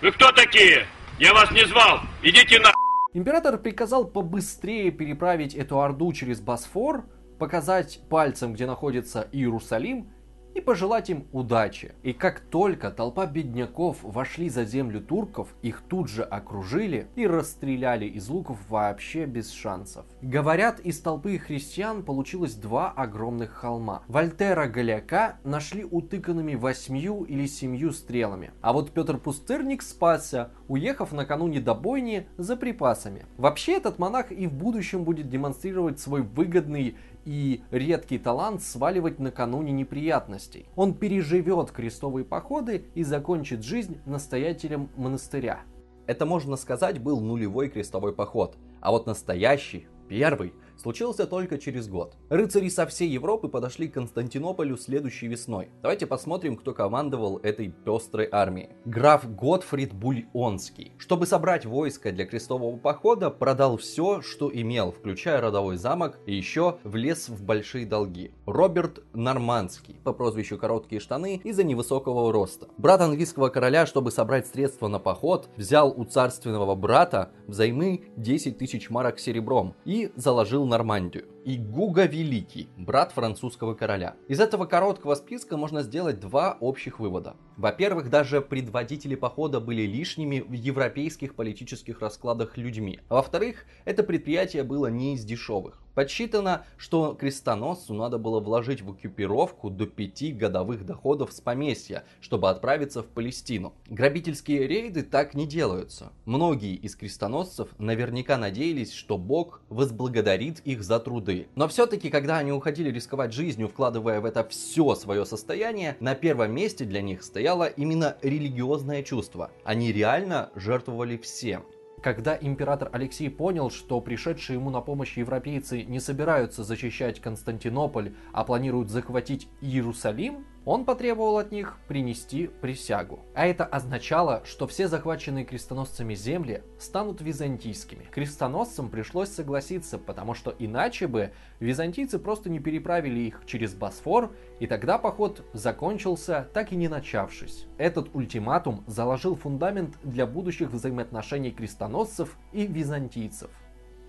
Вы 0.00 0.10
кто 0.12 0.32
такие? 0.32 0.86
Я 1.18 1.32
вас 1.32 1.50
не 1.52 1.64
звал! 1.66 2.00
Идите 2.22 2.58
на... 2.58 2.72
Император 3.14 3.58
приказал 3.58 4.06
побыстрее 4.06 4.90
переправить 4.90 5.54
эту 5.54 5.80
орду 5.80 6.12
через 6.12 6.40
Босфор, 6.40 7.04
показать 7.38 8.00
пальцем, 8.08 8.54
где 8.54 8.66
находится 8.66 9.28
Иерусалим, 9.32 10.10
и 10.54 10.60
пожелать 10.60 11.10
им 11.10 11.26
удачи. 11.32 11.92
И 12.02 12.12
как 12.12 12.40
только 12.40 12.90
толпа 12.90 13.26
бедняков 13.26 13.98
вошли 14.02 14.48
за 14.48 14.64
землю 14.64 15.00
турков, 15.00 15.54
их 15.62 15.82
тут 15.88 16.08
же 16.08 16.22
окружили 16.22 17.06
и 17.16 17.26
расстреляли 17.26 18.06
из 18.06 18.28
луков 18.28 18.58
вообще 18.68 19.24
без 19.26 19.50
шансов. 19.50 20.04
Говорят, 20.20 20.80
из 20.80 21.00
толпы 21.00 21.38
христиан 21.38 22.02
получилось 22.02 22.54
два 22.54 22.90
огромных 22.90 23.50
холма. 23.50 24.02
Вольтера 24.08 24.66
Голяка 24.66 25.38
нашли 25.44 25.84
утыканными 25.84 26.54
восьмью 26.54 27.24
или 27.24 27.46
семью 27.46 27.92
стрелами. 27.92 28.52
А 28.60 28.72
вот 28.72 28.92
Петр 28.92 29.18
Пустырник 29.18 29.82
спасся, 29.82 30.50
уехав 30.68 31.12
накануне 31.12 31.60
до 31.60 31.74
бойни 31.74 32.26
за 32.36 32.56
припасами. 32.56 33.26
Вообще 33.36 33.76
этот 33.76 33.98
монах 33.98 34.32
и 34.32 34.46
в 34.46 34.52
будущем 34.52 35.04
будет 35.04 35.28
демонстрировать 35.28 36.00
свой 36.00 36.22
выгодный 36.22 36.96
и 37.24 37.62
редкий 37.70 38.18
талант 38.18 38.62
сваливать 38.62 39.18
накануне 39.18 39.72
неприятностей. 39.72 40.66
Он 40.76 40.94
переживет 40.94 41.70
крестовые 41.70 42.24
походы 42.24 42.86
и 42.94 43.04
закончит 43.04 43.62
жизнь 43.62 43.98
настоятелем 44.06 44.88
монастыря. 44.96 45.60
Это, 46.06 46.26
можно 46.26 46.56
сказать, 46.56 46.98
был 47.00 47.20
нулевой 47.20 47.68
крестовой 47.68 48.12
поход. 48.12 48.56
А 48.80 48.90
вот 48.90 49.06
настоящий, 49.06 49.86
первый, 50.08 50.52
случился 50.82 51.26
только 51.26 51.58
через 51.58 51.88
год. 51.88 52.16
Рыцари 52.28 52.68
со 52.68 52.86
всей 52.86 53.08
Европы 53.08 53.48
подошли 53.48 53.88
к 53.88 53.94
Константинополю 53.94 54.76
следующей 54.76 55.28
весной. 55.28 55.68
Давайте 55.80 56.06
посмотрим, 56.06 56.56
кто 56.56 56.74
командовал 56.74 57.38
этой 57.38 57.68
пестрой 57.68 58.28
армией. 58.30 58.70
Граф 58.84 59.32
Готфрид 59.34 59.92
Бульонский. 59.92 60.92
Чтобы 60.98 61.26
собрать 61.26 61.64
войско 61.64 62.10
для 62.10 62.26
крестового 62.26 62.76
похода, 62.76 63.30
продал 63.30 63.76
все, 63.76 64.22
что 64.22 64.50
имел, 64.52 64.92
включая 64.92 65.40
родовой 65.40 65.76
замок, 65.76 66.18
и 66.26 66.34
еще 66.34 66.78
влез 66.82 67.28
в 67.28 67.44
большие 67.44 67.86
долги. 67.86 68.32
Роберт 68.46 69.02
Нормандский, 69.14 70.00
по 70.02 70.12
прозвищу 70.12 70.58
Короткие 70.58 71.00
штаны, 71.00 71.40
из-за 71.44 71.64
невысокого 71.64 72.32
роста. 72.32 72.68
Брат 72.76 73.00
английского 73.00 73.48
короля, 73.48 73.86
чтобы 73.86 74.10
собрать 74.10 74.46
средства 74.48 74.88
на 74.88 74.98
поход, 74.98 75.48
взял 75.56 75.92
у 75.96 76.04
царственного 76.04 76.74
брата 76.74 77.30
взаймы 77.46 78.04
10 78.16 78.58
тысяч 78.58 78.90
марок 78.90 79.18
серебром 79.18 79.74
и 79.84 80.10
заложил 80.16 80.64
Нормандию. 80.72 81.24
И 81.44 81.56
Гуга 81.56 82.06
Великий, 82.06 82.68
брат 82.76 83.10
французского 83.10 83.74
короля. 83.74 84.14
Из 84.28 84.38
этого 84.38 84.64
короткого 84.64 85.16
списка 85.16 85.56
можно 85.56 85.82
сделать 85.82 86.20
два 86.20 86.56
общих 86.60 87.00
вывода. 87.00 87.34
Во-первых, 87.56 88.10
даже 88.10 88.40
предводители 88.40 89.16
похода 89.16 89.58
были 89.58 89.82
лишними 89.82 90.38
в 90.40 90.52
европейских 90.52 91.34
политических 91.34 92.00
раскладах 92.00 92.56
людьми. 92.56 93.00
А 93.08 93.16
во-вторых, 93.16 93.66
это 93.84 94.04
предприятие 94.04 94.62
было 94.62 94.86
не 94.86 95.14
из 95.14 95.24
дешевых. 95.24 95.80
Подсчитано, 95.94 96.64
что 96.78 97.14
крестоносцу 97.14 97.92
надо 97.92 98.16
было 98.16 98.40
вложить 98.40 98.80
в 98.80 98.94
экипировку 98.94 99.68
до 99.68 99.84
пяти 99.86 100.32
годовых 100.32 100.86
доходов 100.86 101.32
с 101.32 101.40
поместья, 101.42 102.04
чтобы 102.20 102.48
отправиться 102.48 103.02
в 103.02 103.06
Палестину. 103.08 103.74
Грабительские 103.90 104.66
рейды 104.66 105.02
так 105.02 105.34
не 105.34 105.46
делаются. 105.46 106.12
Многие 106.24 106.76
из 106.76 106.96
крестоносцев 106.96 107.68
наверняка 107.78 108.38
надеялись, 108.38 108.94
что 108.94 109.18
Бог 109.18 109.60
возблагодарит 109.68 110.60
их 110.60 110.82
за 110.82 110.98
труды. 110.98 111.31
Но 111.54 111.68
все-таки, 111.68 112.10
когда 112.10 112.38
они 112.38 112.52
уходили 112.52 112.90
рисковать 112.90 113.32
жизнью, 113.32 113.68
вкладывая 113.68 114.20
в 114.20 114.24
это 114.24 114.44
все 114.48 114.94
свое 114.94 115.24
состояние, 115.24 115.96
на 116.00 116.14
первом 116.14 116.52
месте 116.54 116.84
для 116.84 117.02
них 117.02 117.22
стояло 117.22 117.64
именно 117.64 118.16
религиозное 118.22 119.02
чувство. 119.02 119.50
Они 119.64 119.92
реально 119.92 120.50
жертвовали 120.54 121.16
всем. 121.16 121.64
Когда 122.02 122.36
император 122.40 122.90
Алексей 122.92 123.30
понял, 123.30 123.70
что 123.70 124.00
пришедшие 124.00 124.58
ему 124.58 124.70
на 124.70 124.80
помощь 124.80 125.16
европейцы 125.16 125.84
не 125.84 126.00
собираются 126.00 126.64
защищать 126.64 127.20
Константинополь, 127.20 128.14
а 128.32 128.42
планируют 128.42 128.90
захватить 128.90 129.48
Иерусалим, 129.60 130.44
он 130.64 130.84
потребовал 130.84 131.38
от 131.38 131.52
них 131.52 131.78
принести 131.88 132.46
присягу. 132.46 133.20
А 133.34 133.46
это 133.46 133.64
означало, 133.64 134.42
что 134.44 134.66
все 134.66 134.88
захваченные 134.88 135.44
крестоносцами 135.44 136.14
земли 136.14 136.62
станут 136.78 137.20
византийскими. 137.20 138.06
Крестоносцам 138.10 138.90
пришлось 138.90 139.30
согласиться, 139.30 139.98
потому 139.98 140.34
что 140.34 140.54
иначе 140.58 141.06
бы 141.06 141.32
византийцы 141.60 142.18
просто 142.18 142.50
не 142.50 142.60
переправили 142.60 143.20
их 143.20 143.42
через 143.46 143.74
Босфор, 143.74 144.32
и 144.60 144.66
тогда 144.66 144.98
поход 144.98 145.44
закончился, 145.52 146.48
так 146.54 146.72
и 146.72 146.76
не 146.76 146.88
начавшись. 146.88 147.66
Этот 147.78 148.14
ультиматум 148.14 148.84
заложил 148.86 149.34
фундамент 149.34 149.98
для 150.02 150.26
будущих 150.26 150.70
взаимоотношений 150.70 151.50
крестоносцев 151.50 152.36
и 152.52 152.66
византийцев. 152.66 153.50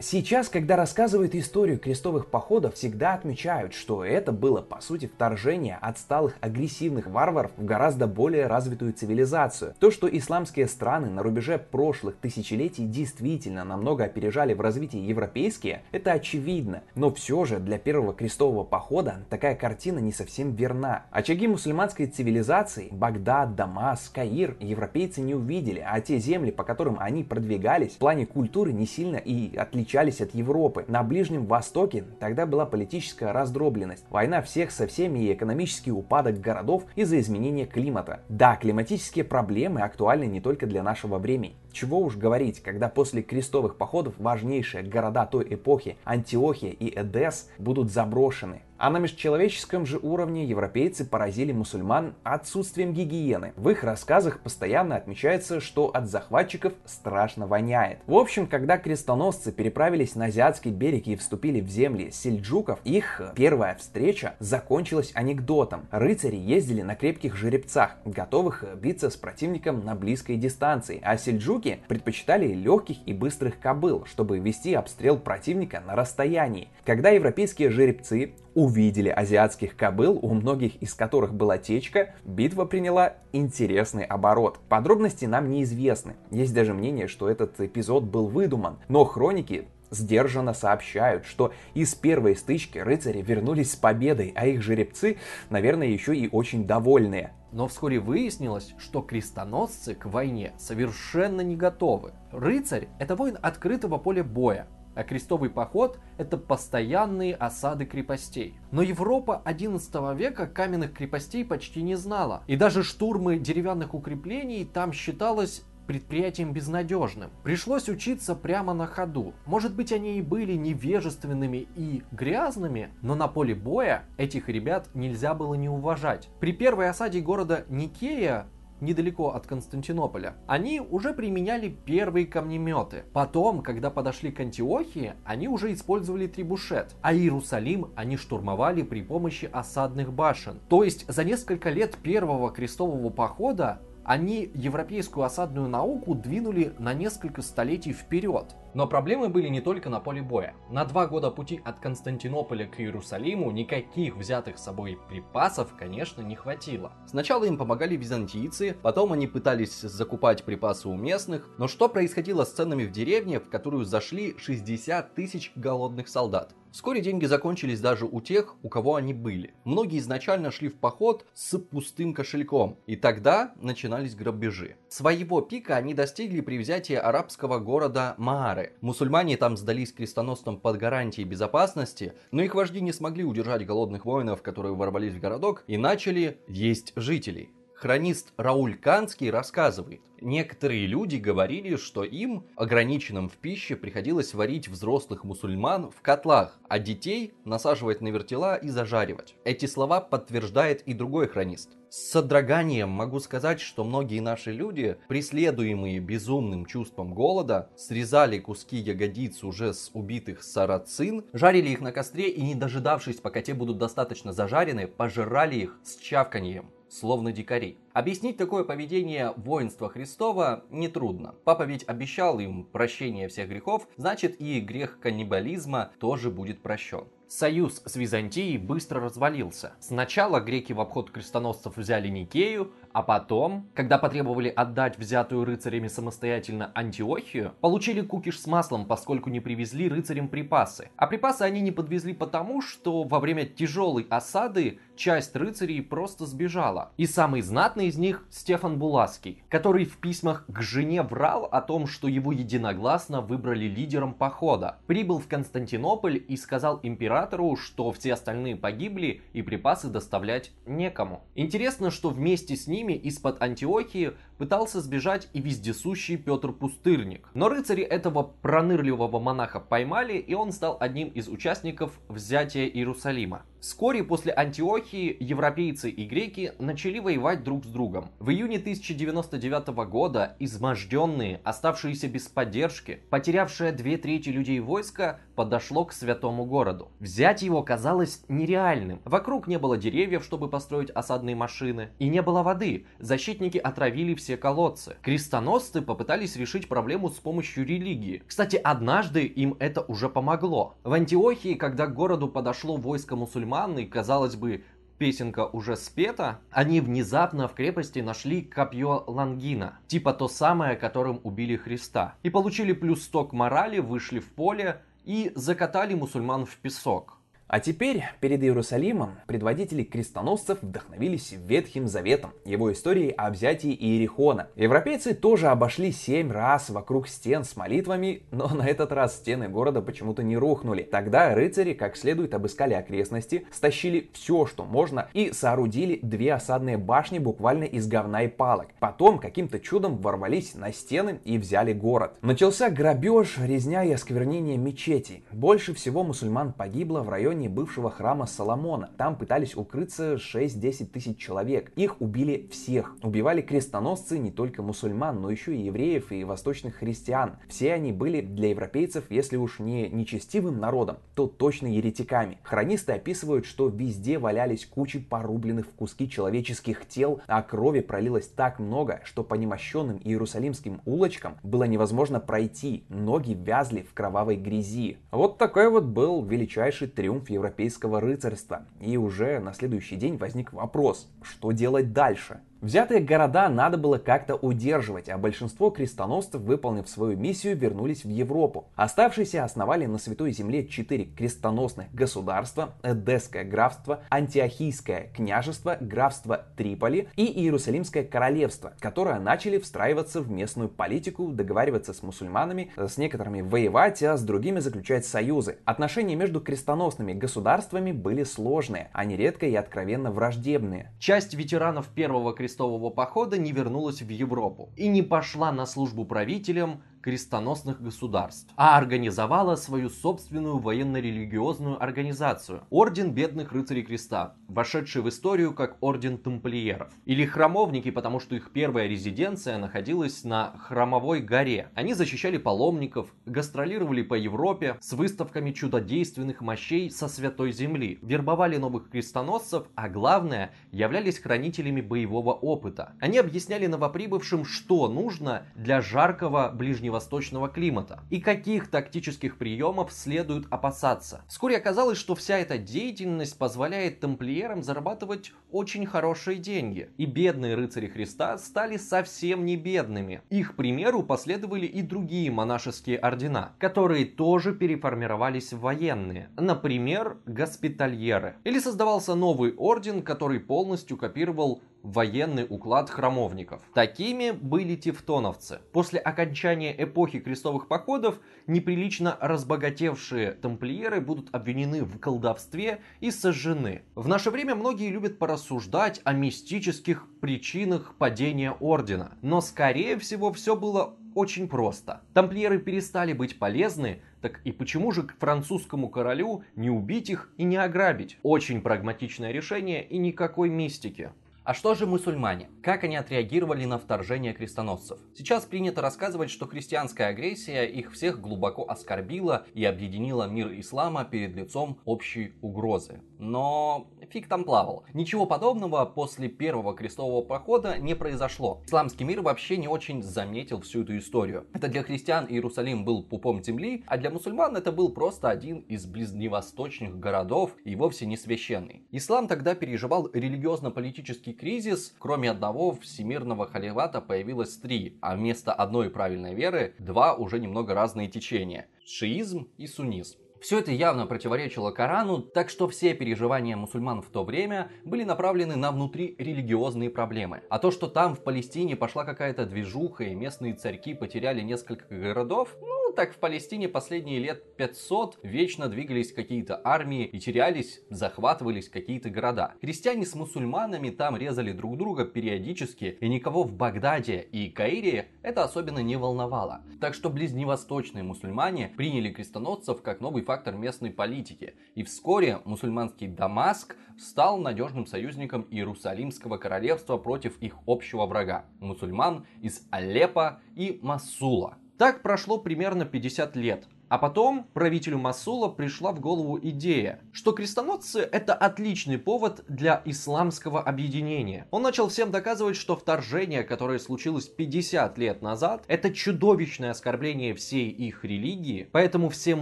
Сейчас, 0.06 0.50
когда 0.50 0.76
рассказывают 0.76 1.34
историю 1.34 1.80
крестовых 1.80 2.28
походов, 2.28 2.76
всегда 2.76 3.14
отмечают, 3.14 3.74
что 3.74 4.04
это 4.04 4.34
было 4.34 4.62
по 4.62 4.82
сути 4.82 5.06
вторжение 5.06 5.78
отсталых 5.82 6.36
агрессивных 6.42 7.08
варваров 7.08 7.52
в 7.56 7.64
гораздо 7.64 8.06
более 8.06 8.48
развитую 8.48 8.92
цивилизацию. 8.92 9.76
То, 9.80 9.92
что 9.92 10.10
исламские 10.10 10.68
страны 10.68 11.10
на 11.10 11.24
рубеже 11.24 11.58
прошлых 11.58 12.18
тысячелетий 12.18 12.86
действительно 12.86 13.64
намного 13.64 14.04
опережали 14.04 14.54
в 14.54 14.60
развитии 14.60 15.00
европейские, 15.00 15.84
это 15.94 16.12
очевидно. 16.12 16.84
Но 16.96 17.10
все 17.14 17.46
же 17.46 17.60
для 17.60 17.78
первого 17.78 18.14
крестового 18.14 18.66
похода 18.66 19.24
такая 19.30 19.56
картина 19.56 20.00
не 20.00 20.12
совсем 20.12 20.54
верна. 20.54 21.06
Очаги 21.12 21.48
мусульманской 21.48 22.08
цивилизации, 22.08 22.90
Багдад, 22.92 23.56
Дамас, 23.56 24.10
Каир, 24.14 24.58
европейцы 24.60 25.22
не 25.22 25.34
увидели, 25.34 25.80
а 25.80 26.02
те 26.02 26.20
земли, 26.20 26.52
по 26.52 26.66
которым 26.66 26.98
они 27.00 27.24
продвигались, 27.24 27.94
в 27.94 28.00
плане 28.00 28.26
культуры 28.26 28.74
не 28.74 28.86
сильно 28.86 29.16
и 29.16 29.56
отличались 29.56 29.93
отличались 29.94 30.22
от 30.22 30.34
Европы. 30.34 30.86
На 30.88 31.04
Ближнем 31.04 31.46
Востоке 31.46 32.04
тогда 32.20 32.46
была 32.46 32.66
политическая 32.66 33.32
раздробленность, 33.32 34.06
война 34.10 34.42
всех 34.42 34.72
со 34.72 34.88
всеми 34.88 35.20
и 35.20 35.34
экономический 35.34 35.92
упадок 35.92 36.40
городов 36.40 36.84
из-за 36.96 37.20
изменения 37.20 37.66
климата. 37.66 38.22
Да, 38.28 38.56
климатические 38.56 39.24
проблемы 39.24 39.82
актуальны 39.82 40.26
не 40.26 40.42
только 40.42 40.66
для 40.66 40.82
нашего 40.82 41.20
времени. 41.20 41.56
Чего 41.72 42.00
уж 42.00 42.18
говорить, 42.18 42.62
когда 42.62 42.90
после 42.90 43.22
крестовых 43.22 43.78
походов 43.78 44.16
важнейшие 44.18 44.84
города 44.84 45.26
той 45.26 45.46
эпохи 45.54 45.98
Антиохия 46.06 46.72
и 46.72 47.00
Эдес 47.00 47.50
будут 47.60 47.92
заброшены. 47.92 48.62
А 48.84 48.90
на 48.90 48.98
межчеловеческом 48.98 49.86
же 49.86 49.98
уровне 49.98 50.44
европейцы 50.44 51.06
поразили 51.06 51.54
мусульман 51.54 52.16
отсутствием 52.24 52.92
гигиены. 52.92 53.54
В 53.56 53.70
их 53.70 53.86
рассказах 53.86 54.42
постоянно 54.42 54.98
отмечается, 54.98 55.62
что 55.62 55.88
от 55.88 56.10
захватчиков 56.10 56.74
страшно 56.84 57.48
воняет. 57.48 58.00
В 58.08 58.18
общем, 58.18 58.46
когда 58.46 58.78
крестоносцы 58.78 59.54
переправились 59.54 60.16
на 60.16 60.26
азиатский 60.26 60.72
берег 60.72 61.08
и 61.08 61.16
вступили 61.16 61.62
в 61.62 61.70
земли 61.70 62.12
сельджуков, 62.12 62.82
их 62.84 63.22
первая 63.38 63.76
встреча 63.76 64.36
закончилась 64.40 65.12
анекдотом. 65.14 65.88
Рыцари 65.90 66.36
ездили 66.36 66.82
на 66.82 66.96
крепких 66.96 67.38
жеребцах, 67.38 67.92
готовых 68.04 68.66
биться 68.82 69.10
с 69.10 69.16
противником 69.16 69.86
на 69.86 69.96
близкой 69.96 70.36
дистанции, 70.36 71.00
а 71.06 71.16
сельджуки 71.16 71.80
предпочитали 71.88 72.52
легких 72.54 72.98
и 73.06 73.14
быстрых 73.14 73.62
кобыл, 73.62 74.04
чтобы 74.08 74.40
вести 74.40 74.74
обстрел 74.74 75.18
противника 75.18 75.80
на 75.80 75.96
расстоянии. 75.96 76.68
Когда 76.84 77.12
европейские 77.12 77.70
жеребцы 77.70 78.34
увидели 78.56 79.10
азиатских 79.10 79.76
кобыл, 79.76 80.20
у 80.22 80.34
многих 80.34 80.82
из 80.82 80.94
которых 80.94 81.34
была 81.34 81.58
течка, 81.58 82.16
битва 82.24 82.66
приняла 82.66 83.16
интересный 83.32 84.04
оборот. 84.04 84.60
Подробности 84.70 85.26
нам 85.26 85.50
неизвестны. 85.50 86.16
Есть 86.32 86.54
даже 86.54 86.74
мнение, 86.74 87.08
что 87.08 87.30
этот 87.30 87.60
эпизод 87.60 88.04
был 88.04 88.28
выдуман. 88.28 88.78
Но 88.88 89.06
хроники 89.06 89.68
сдержанно 89.94 90.54
сообщают, 90.54 91.26
что 91.26 91.54
из 91.74 91.94
первой 91.96 92.36
стычки 92.36 92.78
рыцари 92.78 93.22
вернулись 93.22 93.72
с 93.72 93.76
победой, 93.76 94.34
а 94.36 94.48
их 94.48 94.62
жеребцы, 94.62 95.18
наверное, 95.50 95.88
еще 95.88 96.16
и 96.16 96.30
очень 96.30 96.66
довольные. 96.66 97.34
Но 97.52 97.68
вскоре 97.68 98.00
выяснилось, 98.00 98.74
что 98.80 99.02
крестоносцы 99.02 99.94
к 99.94 100.08
войне 100.08 100.54
совершенно 100.58 101.42
не 101.42 101.56
готовы. 101.56 102.14
Рыцарь– 102.32 102.88
это 103.00 103.16
воин 103.16 103.38
открытого 103.42 104.00
поля 104.00 104.24
боя, 104.24 104.68
а 104.96 105.04
крестовый 105.04 105.50
поход– 105.50 106.00
это 106.18 106.38
постоянные 106.38 107.36
осады 107.36 107.86
крепостей. 107.86 108.56
Но 108.72 108.82
Европа 108.82 109.42
XI 109.46 110.16
века 110.16 110.48
каменных 110.48 110.94
крепостей 110.94 111.46
почти 111.46 111.82
не 111.82 111.96
знала. 111.96 112.44
И 112.48 112.56
даже 112.56 112.84
штурмы 112.84 113.38
деревянных 113.38 113.94
укреплений 113.94 114.66
там 114.66 114.94
считалось 114.94 115.64
предприятием 115.86 116.54
безнадежным. 116.54 117.30
Пришлось 117.44 117.90
учиться 117.90 118.36
прямо 118.36 118.74
на 118.74 118.88
ходу. 118.88 119.34
Может 119.46 119.76
быть, 119.76 119.92
они 119.92 120.18
и 120.18 120.22
были 120.22 120.54
невежественными 120.54 121.68
и 121.76 122.04
грязными, 122.12 122.90
но 123.02 123.16
на 123.16 123.28
поле 123.28 123.56
боя 123.56 124.06
этих 124.18 124.50
ребят 124.50 124.88
нельзя 124.94 125.34
было 125.34 125.56
не 125.56 125.70
уважать. 125.70 126.30
При 126.40 126.54
первой 126.54 126.90
осаде 126.90 127.20
города 127.20 127.66
Никея 127.70 128.48
недалеко 128.84 129.30
от 129.34 129.48
Константинополя, 129.48 130.36
они 130.48 130.80
уже 130.80 131.14
применяли 131.14 131.70
первые 131.70 132.26
камнеметы. 132.26 133.04
Потом, 133.14 133.62
когда 133.62 133.90
подошли 133.90 134.32
к 134.32 134.40
Антиохии, 134.40 135.14
они 135.26 135.48
уже 135.48 135.74
использовали 135.74 136.28
трибушет, 136.28 136.96
а 137.02 137.14
Иерусалим 137.14 137.92
они 137.96 138.18
штурмовали 138.18 138.84
при 138.84 139.02
помощи 139.02 139.50
осадных 139.52 140.14
башен. 140.14 140.60
То 140.70 140.84
есть 140.84 141.06
за 141.08 141.24
несколько 141.24 141.70
лет 141.70 141.98
первого 141.98 142.52
крестового 142.52 143.10
похода 143.10 143.82
они 144.04 144.52
европейскую 144.54 145.26
осадную 145.26 145.70
науку 145.70 146.14
двинули 146.14 146.74
на 146.78 146.94
несколько 146.94 147.42
столетий 147.42 147.94
вперед. 147.94 148.56
Но 148.74 148.88
проблемы 148.88 149.30
были 149.30 149.50
не 149.50 149.62
только 149.62 149.90
на 149.90 150.00
поле 150.00 150.22
боя. 150.22 150.56
На 150.70 150.84
два 150.86 151.08
года 151.08 151.30
пути 151.30 151.62
от 151.64 151.80
Константинополя 151.80 152.66
к 152.66 152.80
Иерусалиму 152.80 153.52
никаких 153.52 154.16
взятых 154.16 154.58
с 154.58 154.64
собой 154.64 154.98
припасов, 155.10 155.76
конечно, 155.78 156.22
не 156.22 156.36
хватило. 156.36 156.94
Сначала 157.06 157.46
им 157.46 157.58
помогали 157.58 157.96
византийцы, 157.96 158.76
потом 158.82 159.14
они 159.14 159.28
пытались 159.28 159.82
закупать 159.82 160.44
припасы 160.44 160.90
у 160.90 160.96
местных. 160.96 161.50
Но 161.58 161.68
что 161.68 161.88
происходило 161.88 162.46
с 162.46 162.54
ценами 162.54 162.86
в 162.86 162.92
деревне, 162.92 163.40
в 163.40 163.50
которую 163.50 163.86
зашли 163.86 164.36
60 164.38 165.14
тысяч 165.14 165.52
голодных 165.56 166.08
солдат? 166.08 166.56
Вскоре 166.74 167.02
деньги 167.02 167.28
закончились 167.28 167.80
даже 167.80 168.06
у 168.06 168.20
тех, 168.20 168.56
у 168.64 168.68
кого 168.68 168.96
они 168.96 169.14
были. 169.14 169.54
Многие 169.64 170.00
изначально 170.00 170.50
шли 170.50 170.70
в 170.70 170.80
поход 170.80 171.24
с 171.36 171.60
пустым 171.60 172.16
кошельком, 172.16 172.80
и 172.88 172.96
тогда 172.96 173.54
начинались 173.62 174.16
грабежи. 174.16 174.78
Своего 174.90 175.42
пика 175.42 175.76
они 175.76 175.94
достигли 175.94 176.42
при 176.42 176.58
взятии 176.58 176.96
арабского 176.96 177.60
города 177.60 178.16
Мааре. 178.64 178.74
Мусульмане 178.82 179.38
там 179.38 179.58
сдались 179.58 179.94
крестоносцам 179.94 180.60
под 180.60 180.78
гарантией 180.78 181.26
безопасности, 181.26 182.14
но 182.32 182.42
их 182.42 182.56
вожди 182.56 182.82
не 182.82 182.94
смогли 182.94 183.24
удержать 183.24 183.66
голодных 183.66 184.06
воинов, 184.06 184.42
которые 184.42 184.76
ворвались 184.76 185.14
в 185.14 185.20
городок, 185.20 185.64
и 185.68 185.78
начали 185.78 186.38
есть 186.48 186.94
жителей. 186.96 187.50
Хронист 187.84 188.32
Рауль 188.38 188.78
Канский 188.78 189.30
рассказывает, 189.30 190.00
некоторые 190.22 190.88
люди 190.88 191.18
говорили, 191.18 191.76
что 191.76 192.06
им, 192.06 192.46
ограниченным 192.56 193.28
в 193.28 193.34
пище, 193.34 193.76
приходилось 193.76 194.34
варить 194.34 194.70
взрослых 194.70 195.26
мусульман 195.26 195.92
в 195.92 196.02
котлах, 196.02 196.58
а 196.70 196.80
детей 196.80 197.34
насаживать 197.44 198.00
на 198.00 198.08
вертела 198.08 198.56
и 198.56 198.70
зажаривать. 198.70 199.36
Эти 199.44 199.66
слова 199.66 200.00
подтверждает 200.00 200.82
и 200.84 200.94
другой 200.94 201.28
хронист. 201.28 201.72
С 201.90 202.12
содроганием 202.12 202.88
могу 202.88 203.20
сказать, 203.20 203.60
что 203.60 203.84
многие 203.84 204.22
наши 204.22 204.54
люди, 204.54 204.96
преследуемые 205.10 206.00
безумным 206.00 206.66
чувством 206.66 207.14
голода, 207.14 207.70
срезали 207.76 208.40
куски 208.40 208.78
ягодиц 208.78 209.44
уже 209.44 209.74
с 209.74 209.92
убитых 209.94 210.42
сарацин, 210.42 211.26
жарили 211.34 211.72
их 211.72 211.82
на 211.82 211.92
костре 211.92 212.30
и, 212.30 212.42
не 212.44 212.56
дожидавшись, 212.56 213.18
пока 213.18 213.42
те 213.42 213.54
будут 213.54 213.78
достаточно 213.78 214.32
зажарены, 214.32 214.88
пожирали 214.88 215.58
их 215.58 215.78
с 215.84 215.98
чавканьем 215.98 216.72
словно 216.94 217.32
дикари. 217.32 217.78
Объяснить 217.94 218.38
такое 218.38 218.64
поведение 218.64 219.34
воинства 219.36 219.90
Христова 219.90 220.64
нетрудно. 220.70 221.36
Папа 221.44 221.64
ведь 221.64 221.84
обещал 221.88 222.40
им 222.40 222.66
прощение 222.66 223.28
всех 223.28 223.50
грехов, 223.50 223.88
значит 223.98 224.40
и 224.40 224.60
грех 224.60 225.00
каннибализма 225.00 225.92
тоже 226.00 226.30
будет 226.30 226.62
прощен. 226.62 227.06
Союз 227.36 227.82
с 227.84 227.96
Византией 227.96 228.60
быстро 228.60 229.02
развалился. 229.02 229.74
Сначала 229.80 230.40
греки 230.40 230.72
в 230.72 230.80
обход 230.80 231.10
крестоносцев 231.10 231.78
взяли 231.78 232.08
Никею, 232.08 232.74
а 232.92 233.02
потом, 233.02 233.66
когда 233.74 233.98
потребовали 233.98 234.50
отдать 234.50 235.00
взятую 235.00 235.44
рыцарями 235.44 235.88
самостоятельно 235.88 236.72
Антиохию, 236.76 237.54
получили 237.60 238.02
кукиш 238.02 238.40
с 238.40 238.46
маслом, 238.46 238.86
поскольку 238.86 239.32
не 239.32 239.40
привезли 239.40 239.90
рыцарям 239.90 240.28
припасы. 240.28 240.92
А 240.96 241.08
припасы 241.08 241.42
они 241.42 241.62
не 241.62 241.72
подвезли 241.72 242.14
потому, 242.14 242.62
что 242.62 243.02
во 243.02 243.20
время 243.20 243.48
тяжелой 243.48 244.06
осады 244.12 244.78
часть 244.96 245.36
рыцарей 245.36 245.82
просто 245.82 246.28
сбежала. 246.28 246.92
И 246.98 247.08
самый 247.08 247.42
знатный 247.42 247.88
из 247.88 247.98
них 247.98 248.28
Стефан 248.30 248.78
Булаский, 248.78 249.42
который 249.50 249.86
в 249.86 249.98
письмах 249.98 250.46
к 250.48 250.62
жене 250.62 251.02
врал 251.02 251.46
о 251.46 251.62
том, 251.62 251.88
что 251.88 252.08
его 252.08 252.32
единогласно 252.32 253.22
выбрали 253.22 253.66
лидером 253.66 254.14
похода. 254.14 254.78
Прибыл 254.86 255.18
в 255.18 255.28
Константинополь 255.28 256.24
и 256.28 256.38
сказал 256.38 256.80
императору, 256.84 257.23
что 257.56 257.92
все 257.92 258.14
остальные 258.14 258.56
погибли 258.56 259.22
и 259.34 259.42
припасы 259.42 259.88
доставлять 259.88 260.52
некому. 260.66 261.24
Интересно, 261.36 261.92
что 261.92 262.10
вместе 262.10 262.56
с 262.56 262.68
ними 262.68 262.94
из-под 262.94 263.42
Антиохии 263.42 264.14
пытался 264.38 264.82
сбежать 264.82 265.28
и 265.34 265.42
вездесущий 265.42 266.18
Петр 266.18 266.52
Пустырник. 266.52 267.30
Но 267.34 267.50
рыцари 267.50 267.84
этого 267.84 268.24
пронырливого 268.24 269.20
монаха 269.20 269.60
поймали, 269.60 270.18
и 270.18 270.34
он 270.34 270.52
стал 270.52 270.78
одним 270.80 271.10
из 271.10 271.28
участников 271.28 272.00
взятия 272.08 272.66
Иерусалима. 272.66 273.44
Вскоре 273.64 274.04
после 274.04 274.34
Антиохии 274.34 275.16
европейцы 275.22 275.90
и 275.90 276.06
греки 276.06 276.52
начали 276.60 277.00
воевать 277.00 277.46
друг 277.46 277.64
с 277.64 277.70
другом. 277.70 278.12
В 278.20 278.30
июне 278.30 278.58
1099 278.58 279.68
года 279.88 280.36
изможденные, 280.40 281.40
оставшиеся 281.46 282.10
без 282.10 282.28
поддержки, 282.28 283.04
потерявшие 283.10 283.72
две 283.72 283.96
трети 283.96 284.28
людей 284.28 284.60
войска, 284.60 285.22
подошло 285.36 285.86
к 285.86 285.94
святому 285.94 286.44
городу. 286.44 286.92
Взять 287.00 287.42
его 287.42 287.64
казалось 287.64 288.26
нереальным. 288.28 289.00
Вокруг 289.06 289.48
не 289.48 289.58
было 289.58 289.78
деревьев, 289.78 290.26
чтобы 290.26 290.50
построить 290.50 290.90
осадные 290.90 291.38
машины, 291.38 291.92
и 292.00 292.10
не 292.10 292.22
было 292.22 292.44
воды. 292.44 292.86
Защитники 293.00 293.58
отравили 293.58 294.14
все 294.24 294.38
колодцы. 294.38 294.96
Крестоносцы 295.02 295.82
попытались 295.82 296.38
решить 296.38 296.70
проблему 296.70 297.10
с 297.10 297.20
помощью 297.20 297.66
религии. 297.66 298.24
Кстати, 298.26 298.56
однажды 298.56 299.26
им 299.26 299.58
это 299.60 299.82
уже 299.82 300.08
помогло. 300.08 300.76
В 300.84 300.94
Антиохии, 300.94 301.56
когда 301.56 301.88
к 301.88 301.94
городу 301.94 302.30
подошло 302.30 302.78
войско 302.78 303.18
мусульман, 303.18 303.78
и, 303.80 303.86
казалось 303.86 304.36
бы, 304.36 304.64
песенка 304.98 305.46
уже 305.46 305.76
спета, 305.76 306.40
они 306.52 306.80
внезапно 306.80 307.50
в 307.50 307.54
крепости 307.54 308.00
нашли 308.00 308.42
копье 308.42 309.04
Лангина, 309.06 309.80
типа 309.88 310.14
то 310.14 310.30
самое, 310.30 310.78
которым 310.78 311.20
убили 311.24 311.58
Христа. 311.58 312.16
И 312.24 312.30
получили 312.30 312.72
плюс 312.72 313.04
100 313.04 313.26
к 313.26 313.34
морали, 313.34 313.80
вышли 313.80 314.20
в 314.20 314.32
поле 314.32 314.82
и 315.04 315.34
закатали 315.36 315.94
мусульман 315.94 316.46
в 316.46 316.56
песок. 316.56 317.18
А 317.48 317.60
теперь 317.60 318.04
перед 318.20 318.42
Иерусалимом 318.42 319.20
предводители 319.28 319.84
крестоносцев 319.84 320.60
вдохновились 320.62 321.34
Ветхим 321.34 321.88
Заветом, 321.88 322.32
его 322.46 322.72
историей 322.72 323.12
о 323.12 323.30
взятии 323.30 323.74
Иерихона. 323.74 324.48
Европейцы 324.56 325.14
тоже 325.14 325.50
обошли 325.50 325.92
семь 325.92 326.32
раз 326.32 326.70
вокруг 326.70 327.08
стен 327.08 327.44
с 327.44 327.56
молитвами, 327.56 328.24
но 328.32 328.48
на 328.48 328.66
этот 328.66 328.92
раз 328.92 329.16
стены 329.18 329.50
города 329.50 329.82
почему-то 329.82 330.24
не 330.24 330.38
рухнули. 330.38 330.84
Тогда 330.84 331.36
рыцари 331.36 331.74
как 331.74 331.98
следует 331.98 332.34
обыскали 332.34 332.74
окрестности, 332.74 333.46
стащили 333.52 334.10
все, 334.14 334.46
что 334.46 334.64
можно, 334.66 335.10
и 335.14 335.32
соорудили 335.34 336.00
две 336.02 336.34
осадные 336.34 336.78
башни 336.78 337.20
буквально 337.20 337.66
из 337.66 337.88
говна 337.88 338.24
и 338.24 338.30
палок. 338.30 338.70
Потом 338.80 339.20
каким-то 339.20 339.60
чудом 339.60 339.98
ворвались 339.98 340.56
на 340.56 340.72
стены 340.72 341.20
и 341.26 341.38
взяли 341.38 341.74
город. 341.74 342.18
Начался 342.22 342.70
грабеж, 342.70 343.38
резня 343.38 343.84
и 343.84 343.92
осквернение 343.92 344.58
мечетей. 344.58 345.24
Больше 345.32 345.74
всего 345.74 346.04
мусульман 346.04 346.54
погибло 346.54 347.02
в 347.02 347.10
районе 347.10 347.33
районе 347.34 347.50
бывшего 347.50 347.90
храма 347.90 348.28
Соломона. 348.28 348.92
Там 348.96 349.16
пытались 349.16 349.58
укрыться 349.58 350.16
6-10 350.16 350.86
тысяч 350.86 351.18
человек. 351.18 351.72
Их 351.76 352.00
убили 352.00 352.48
всех. 352.52 352.96
Убивали 353.02 353.42
крестоносцы 353.42 354.20
не 354.20 354.30
только 354.30 354.62
мусульман, 354.62 355.20
но 355.20 355.32
еще 355.32 355.56
и 355.56 355.64
евреев 355.64 356.12
и 356.12 356.24
восточных 356.24 356.76
христиан. 356.76 357.38
Все 357.48 357.74
они 357.74 357.92
были 357.92 358.22
для 358.22 358.50
европейцев, 358.50 359.06
если 359.10 359.38
уж 359.38 359.58
не 359.58 359.90
нечестивым 359.90 360.60
народом, 360.60 360.98
то 361.16 361.26
точно 361.26 361.66
еретиками. 361.66 362.38
Хронисты 362.44 362.94
описывают, 362.94 363.48
что 363.48 363.68
везде 363.68 364.20
валялись 364.20 364.68
кучи 364.68 365.00
порубленных 365.00 365.66
в 365.66 365.72
куски 365.72 366.08
человеческих 366.08 366.88
тел, 366.88 367.20
а 367.26 367.42
крови 367.42 367.80
пролилось 367.80 368.28
так 368.28 368.60
много, 368.60 369.02
что 369.06 369.24
по 369.24 369.34
немощенным 369.34 370.00
иерусалимским 370.04 370.82
улочкам 370.86 371.38
было 371.42 371.64
невозможно 371.64 372.20
пройти, 372.20 372.84
ноги 372.90 373.34
вязли 373.34 373.82
в 373.82 373.96
кровавой 373.96 374.36
грязи. 374.36 374.98
Вот 375.10 375.40
такой 375.40 375.70
вот 375.70 375.86
был 375.86 376.24
величайший 376.24 376.88
триумф 376.88 377.23
европейского 377.30 378.00
рыцарства. 378.00 378.66
И 378.80 378.98
уже 378.98 379.40
на 379.40 379.54
следующий 379.54 379.96
день 379.96 380.18
возник 380.18 380.54
вопрос, 380.54 381.10
что 381.22 381.52
делать 381.52 381.94
дальше? 381.94 382.42
Взятые 382.64 383.02
города 383.02 383.50
надо 383.50 383.78
было 383.78 383.98
как-то 383.98 384.36
удерживать, 384.36 385.10
а 385.10 385.18
большинство 385.18 385.70
крестоносцев, 385.70 386.40
выполнив 386.40 386.88
свою 386.88 387.18
миссию, 387.18 387.58
вернулись 387.58 388.06
в 388.06 388.10
Европу. 388.10 388.70
Оставшиеся 388.76 389.44
основали 389.44 389.86
на 389.86 389.98
Святой 389.98 390.32
Земле 390.32 390.66
четыре 390.66 391.04
крестоносных 391.04 391.94
государства, 391.94 392.76
Эдесское 392.82 393.44
графство, 393.44 394.00
Антиохийское 394.10 395.10
княжество, 395.14 395.76
графство 395.82 396.46
Триполи 396.56 397.10
и 397.18 397.26
Иерусалимское 397.26 398.06
королевство, 398.06 398.72
которые 398.80 399.20
начали 399.20 399.58
встраиваться 399.58 400.22
в 400.22 400.32
местную 400.32 400.70
политику, 400.70 401.34
договариваться 401.34 401.92
с 401.92 402.02
мусульманами, 402.02 402.72
с 402.78 402.98
некоторыми 402.98 403.42
воевать, 403.42 404.02
а 404.04 404.16
с 404.16 404.24
другими 404.24 404.62
заключать 404.62 405.06
союзы. 405.06 405.58
Отношения 405.66 406.16
между 406.16 406.40
крестоносными 406.40 407.12
государствами 407.12 407.92
были 407.92 408.24
сложные, 408.24 408.90
а 408.94 409.04
нередко 409.04 409.48
и 409.48 409.56
откровенно 409.56 410.12
враждебные. 410.12 410.94
Часть 410.98 411.34
ветеранов 411.34 411.90
первого 411.90 412.32
крестоносного 412.32 412.53
крестового 412.54 412.92
похода 412.92 413.40
не 413.40 413.52
вернулась 413.52 414.02
в 414.02 414.10
Европу 414.10 414.70
и 414.78 414.88
не 414.88 415.02
пошла 415.02 415.52
на 415.52 415.66
службу 415.66 416.06
правителям 416.06 416.84
крестоносных 417.04 417.82
государств, 417.82 418.50
а 418.56 418.78
организовала 418.78 419.56
свою 419.56 419.90
собственную 419.90 420.58
военно-религиозную 420.58 421.82
организацию– 421.84 422.64
Орден 422.70 423.12
Бедных 423.12 423.52
Рыцарей 423.52 423.84
Креста, 423.84 424.36
вошедший 424.48 425.02
в 425.02 425.10
историю 425.10 425.54
как 425.54 425.78
Орден 425.82 426.18
Тамплиеров. 426.18 426.92
Или 427.06 427.26
храмовники, 427.26 427.92
потому 427.92 428.20
что 428.20 428.36
их 428.36 428.52
первая 428.52 428.88
резиденция 428.88 429.58
находилась 429.58 430.24
на 430.24 430.56
Храмовой 430.58 431.22
горе. 431.22 431.70
Они 431.76 431.94
защищали 431.94 432.38
паломников, 432.38 433.14
гастролировали 433.26 434.02
по 434.02 434.14
Европе 434.14 434.78
с 434.80 434.94
выставками 434.94 435.52
чудодейственных 435.52 436.42
мощей 436.42 436.90
со 436.90 437.08
Святой 437.08 437.52
Земли, 437.52 438.00
вербовали 438.02 438.58
новых 438.58 438.90
крестоносцев, 438.90 439.68
а 439.76 439.90
главное, 439.90 440.54
являлись 440.72 441.20
хранителями 441.20 441.82
боевого 441.82 442.32
опыта. 442.32 442.94
Они 443.00 443.18
объясняли 443.18 443.68
новоприбывшим, 443.68 444.46
что 444.46 444.88
нужно 444.88 445.44
для 445.56 445.82
жаркого 445.82 446.50
ближнего 446.50 446.93
ближневосточного 446.94 447.50
климата 447.50 448.00
и 448.12 448.20
каких 448.22 448.70
тактических 448.70 449.38
приемов 449.38 449.92
следует 449.92 450.46
опасаться. 450.52 451.22
Вскоре 451.28 451.58
оказалось, 451.58 451.98
что 451.98 452.14
вся 452.14 452.38
эта 452.38 452.58
деятельность 452.58 453.38
позволяет 453.38 454.00
тамплиерам 454.00 454.62
зарабатывать 454.62 455.34
очень 455.54 455.86
хорошие 455.86 456.38
деньги. 456.38 456.90
И 456.98 457.06
бедные 457.06 457.56
рыцари 457.56 457.88
Христа 457.88 458.38
стали 458.38 458.78
совсем 458.78 459.46
не 459.46 459.56
бедными. 459.56 460.22
Их 460.30 460.56
примеру 460.56 461.04
последовали 461.04 461.66
и 461.66 461.82
другие 461.82 462.32
монашеские 462.32 462.98
ордена, 462.98 463.54
которые 463.60 464.06
тоже 464.06 464.54
переформировались 464.54 465.54
в 465.54 465.60
военные. 465.60 466.30
Например, 466.36 467.18
госпитальеры. 467.26 468.36
Или 468.44 468.60
создавался 468.60 469.16
новый 469.16 469.54
орден, 469.54 470.02
который 470.02 470.40
полностью 470.40 470.98
копировал 470.98 471.62
военный 471.84 472.48
уклад 472.50 472.90
храмовников. 472.90 473.62
Такими 473.74 474.32
были 474.32 474.76
тевтоновцы. 474.76 475.60
После 475.74 476.00
окончания 476.00 476.74
эпохи 476.78 477.20
крестовых 477.20 477.68
походов 477.68 478.20
неприлично 478.48 479.18
разбогатевшие 479.20 480.32
тамплиеры 480.32 481.02
будут 481.02 481.34
обвинены 481.34 481.84
в 481.84 482.00
колдовстве 482.00 482.82
и 483.00 483.12
сожжены. 483.12 483.84
В 483.96 484.08
наше 484.08 484.32
время 484.32 484.56
многие 484.56 484.90
любят 484.90 485.20
порассуждать 485.20 486.02
о 486.04 486.14
мистических 486.14 487.08
причинах 487.22 487.96
падения 487.98 488.52
ордена. 488.52 489.18
Но 489.22 489.42
скорее 489.42 489.98
всего 489.98 490.32
все 490.34 490.56
было 490.56 490.96
очень 491.16 491.48
просто. 491.48 492.02
Тамплиеры 492.14 492.60
перестали 492.60 493.14
быть 493.14 493.38
полезны, 493.38 494.02
так 494.22 494.42
и 494.44 494.52
почему 494.52 494.92
же 494.92 495.04
к 495.04 495.18
французскому 495.20 495.90
королю 495.90 496.44
не 496.56 496.70
убить 496.70 497.10
их 497.10 497.32
и 497.38 497.44
не 497.44 497.58
ограбить? 497.58 498.18
Очень 498.24 498.62
прагматичное 498.62 499.32
решение 499.32 499.86
и 499.86 499.98
никакой 499.98 500.50
мистики. 500.50 501.12
А 501.46 501.54
что 501.54 501.76
же 501.76 501.86
мусульмане? 501.86 502.50
Как 502.62 502.86
они 502.86 502.96
отреагировали 502.96 503.66
на 503.66 503.78
вторжение 503.78 504.32
крестоносцев? 504.32 504.98
Сейчас 505.14 505.44
принято 505.44 505.82
рассказывать, 505.82 506.30
что 506.30 506.48
христианская 506.48 507.08
агрессия 507.08 507.66
их 507.66 507.92
всех 507.92 508.22
глубоко 508.22 508.64
оскорбила 508.66 509.46
и 509.54 509.66
объединила 509.66 510.26
мир 510.26 510.58
ислама 510.58 511.04
перед 511.04 511.36
лицом 511.36 511.82
общей 511.84 512.32
угрозы. 512.42 513.02
Но 513.20 513.88
фиг 514.10 514.30
там 514.30 514.46
плавал. 514.46 514.86
Ничего 514.94 515.26
подобного 515.26 515.84
после 515.86 516.30
первого 516.30 516.74
крестового 516.74 517.26
похода 517.26 517.78
не 517.78 517.94
произошло. 517.94 518.62
Исламский 518.66 519.04
мир 519.04 519.22
вообще 519.22 519.58
не 519.58 519.68
очень 519.68 520.02
заметил 520.02 520.62
всю 520.62 520.84
эту 520.84 520.98
историю. 520.98 521.46
Это 521.54 521.68
для 521.68 521.84
христиан 521.84 522.26
Иерусалим 522.26 522.86
был 522.86 523.04
пупом 523.04 523.44
земли, 523.44 523.84
а 523.88 523.98
для 523.98 524.12
мусульман 524.12 524.56
это 524.56 524.72
был 524.72 524.94
просто 524.94 525.30
один 525.30 525.60
из 525.60 525.86
ближневосточных 525.86 526.98
городов 526.98 527.52
и 527.66 527.76
вовсе 527.76 528.06
не 528.06 528.16
священный. 528.16 528.88
Ислам 528.92 529.28
тогда 529.28 529.56
переживал 529.56 530.10
религиозно-политический 530.14 531.33
кризис, 531.34 531.94
кроме 532.00 532.32
одного 532.32 532.72
всемирного 532.74 533.48
халифата 533.48 534.00
появилось 534.00 534.56
три, 534.58 534.98
а 535.02 535.16
вместо 535.16 535.52
одной 535.52 535.90
правильной 535.90 536.34
веры 536.34 536.76
два 536.80 537.16
уже 537.16 537.40
немного 537.40 537.74
разные 537.74 538.08
течения– 538.08 538.68
шиизм 538.86 539.50
и 539.58 539.68
суннизм. 539.68 540.18
Все 540.44 540.60
это 540.60 540.72
явно 540.72 541.06
противоречило 541.06 541.72
Корану, 541.72 542.22
так 542.22 542.50
что 542.50 542.68
все 542.68 542.94
переживания 542.94 543.56
мусульман 543.56 544.02
в 544.02 544.10
то 544.10 544.26
время 544.26 544.70
были 544.84 545.06
направлены 545.06 545.56
на 545.56 545.72
внутрирелигиозные 545.72 546.90
проблемы. 546.90 547.44
А 547.50 547.60
то, 547.60 547.72
что 547.72 547.88
там 547.88 548.14
в 548.14 548.26
Палестине 548.26 548.76
пошла 548.76 549.06
какая-то 549.06 549.46
движуха 549.46 550.04
и 550.04 550.14
местные 550.14 550.54
царьки 550.54 550.96
потеряли 550.96 551.40
несколько 551.40 551.86
городов, 551.96 552.58
ну, 552.60 552.83
так 552.96 553.14
в 553.14 553.18
Палестине 553.18 553.68
последние 553.68 554.20
лет 554.20 554.56
500 554.56 555.20
вечно 555.24 555.68
двигались 555.68 556.14
какие-то 556.14 556.62
армии 556.64 557.06
и 557.06 557.20
терялись, 557.20 557.82
захватывались 557.90 558.70
какие-то 558.70 559.10
города. 559.10 559.54
Христиане 559.62 560.06
с 560.06 560.16
мусульманами 560.16 560.90
там 560.90 561.18
резали 561.18 561.52
друг 561.52 561.78
друга 561.78 562.06
периодически, 562.06 562.98
и 563.00 563.10
никого 563.10 563.44
в 563.44 563.54
Багдаде 563.54 564.28
и 564.32 564.50
Каире 564.50 565.10
это 565.22 565.44
особенно 565.44 565.80
не 565.80 565.96
волновало. 565.96 566.64
Так 566.80 566.94
что 566.94 567.10
ближневосточные 567.10 568.04
мусульмане 568.04 568.74
приняли 568.76 569.12
крестоносцев 569.12 569.82
как 569.82 570.00
новый 570.00 570.24
фактор 570.24 570.56
местной 570.56 570.92
политики. 570.92 571.56
И 571.76 571.84
вскоре 571.84 572.40
мусульманский 572.46 573.08
Дамаск 573.08 573.76
стал 573.98 574.38
надежным 574.38 574.86
союзником 574.86 575.48
Иерусалимского 575.50 576.38
королевства 576.38 576.98
против 576.98 577.38
их 577.40 577.58
общего 577.66 578.06
врага– 578.06 578.46
мусульман 578.60 579.26
из 579.42 579.68
Алеппо 579.72 580.42
и 580.56 580.80
Масула. 580.82 581.58
Так 581.84 582.02
прошло 582.02 582.38
примерно 582.38 582.86
50 582.86 583.36
лет. 583.36 583.68
А 583.90 584.00
потом 584.00 584.48
правителю 584.54 584.98
Масула 584.98 585.50
пришла 585.50 585.92
в 585.92 586.00
голову 586.00 586.40
идея, 586.42 587.00
что 587.12 587.32
крестоносцы 587.32 588.00
это 588.00 588.34
отличный 588.34 588.98
повод 588.98 589.44
для 589.48 589.82
исламского 589.86 590.64
объединения. 590.64 591.46
Он 591.52 591.62
начал 591.62 591.90
всем 591.90 592.10
доказывать, 592.10 592.56
что 592.56 592.76
вторжение, 592.76 593.44
которое 593.44 593.78
случилось 593.78 594.28
50 594.30 594.98
лет 594.98 595.22
назад, 595.22 595.64
это 595.68 595.94
чудовищное 595.94 596.72
оскорбление 596.72 597.36
всей 597.36 597.70
их 597.70 598.04
религии, 598.04 598.68
поэтому 598.72 599.10
всем 599.10 599.42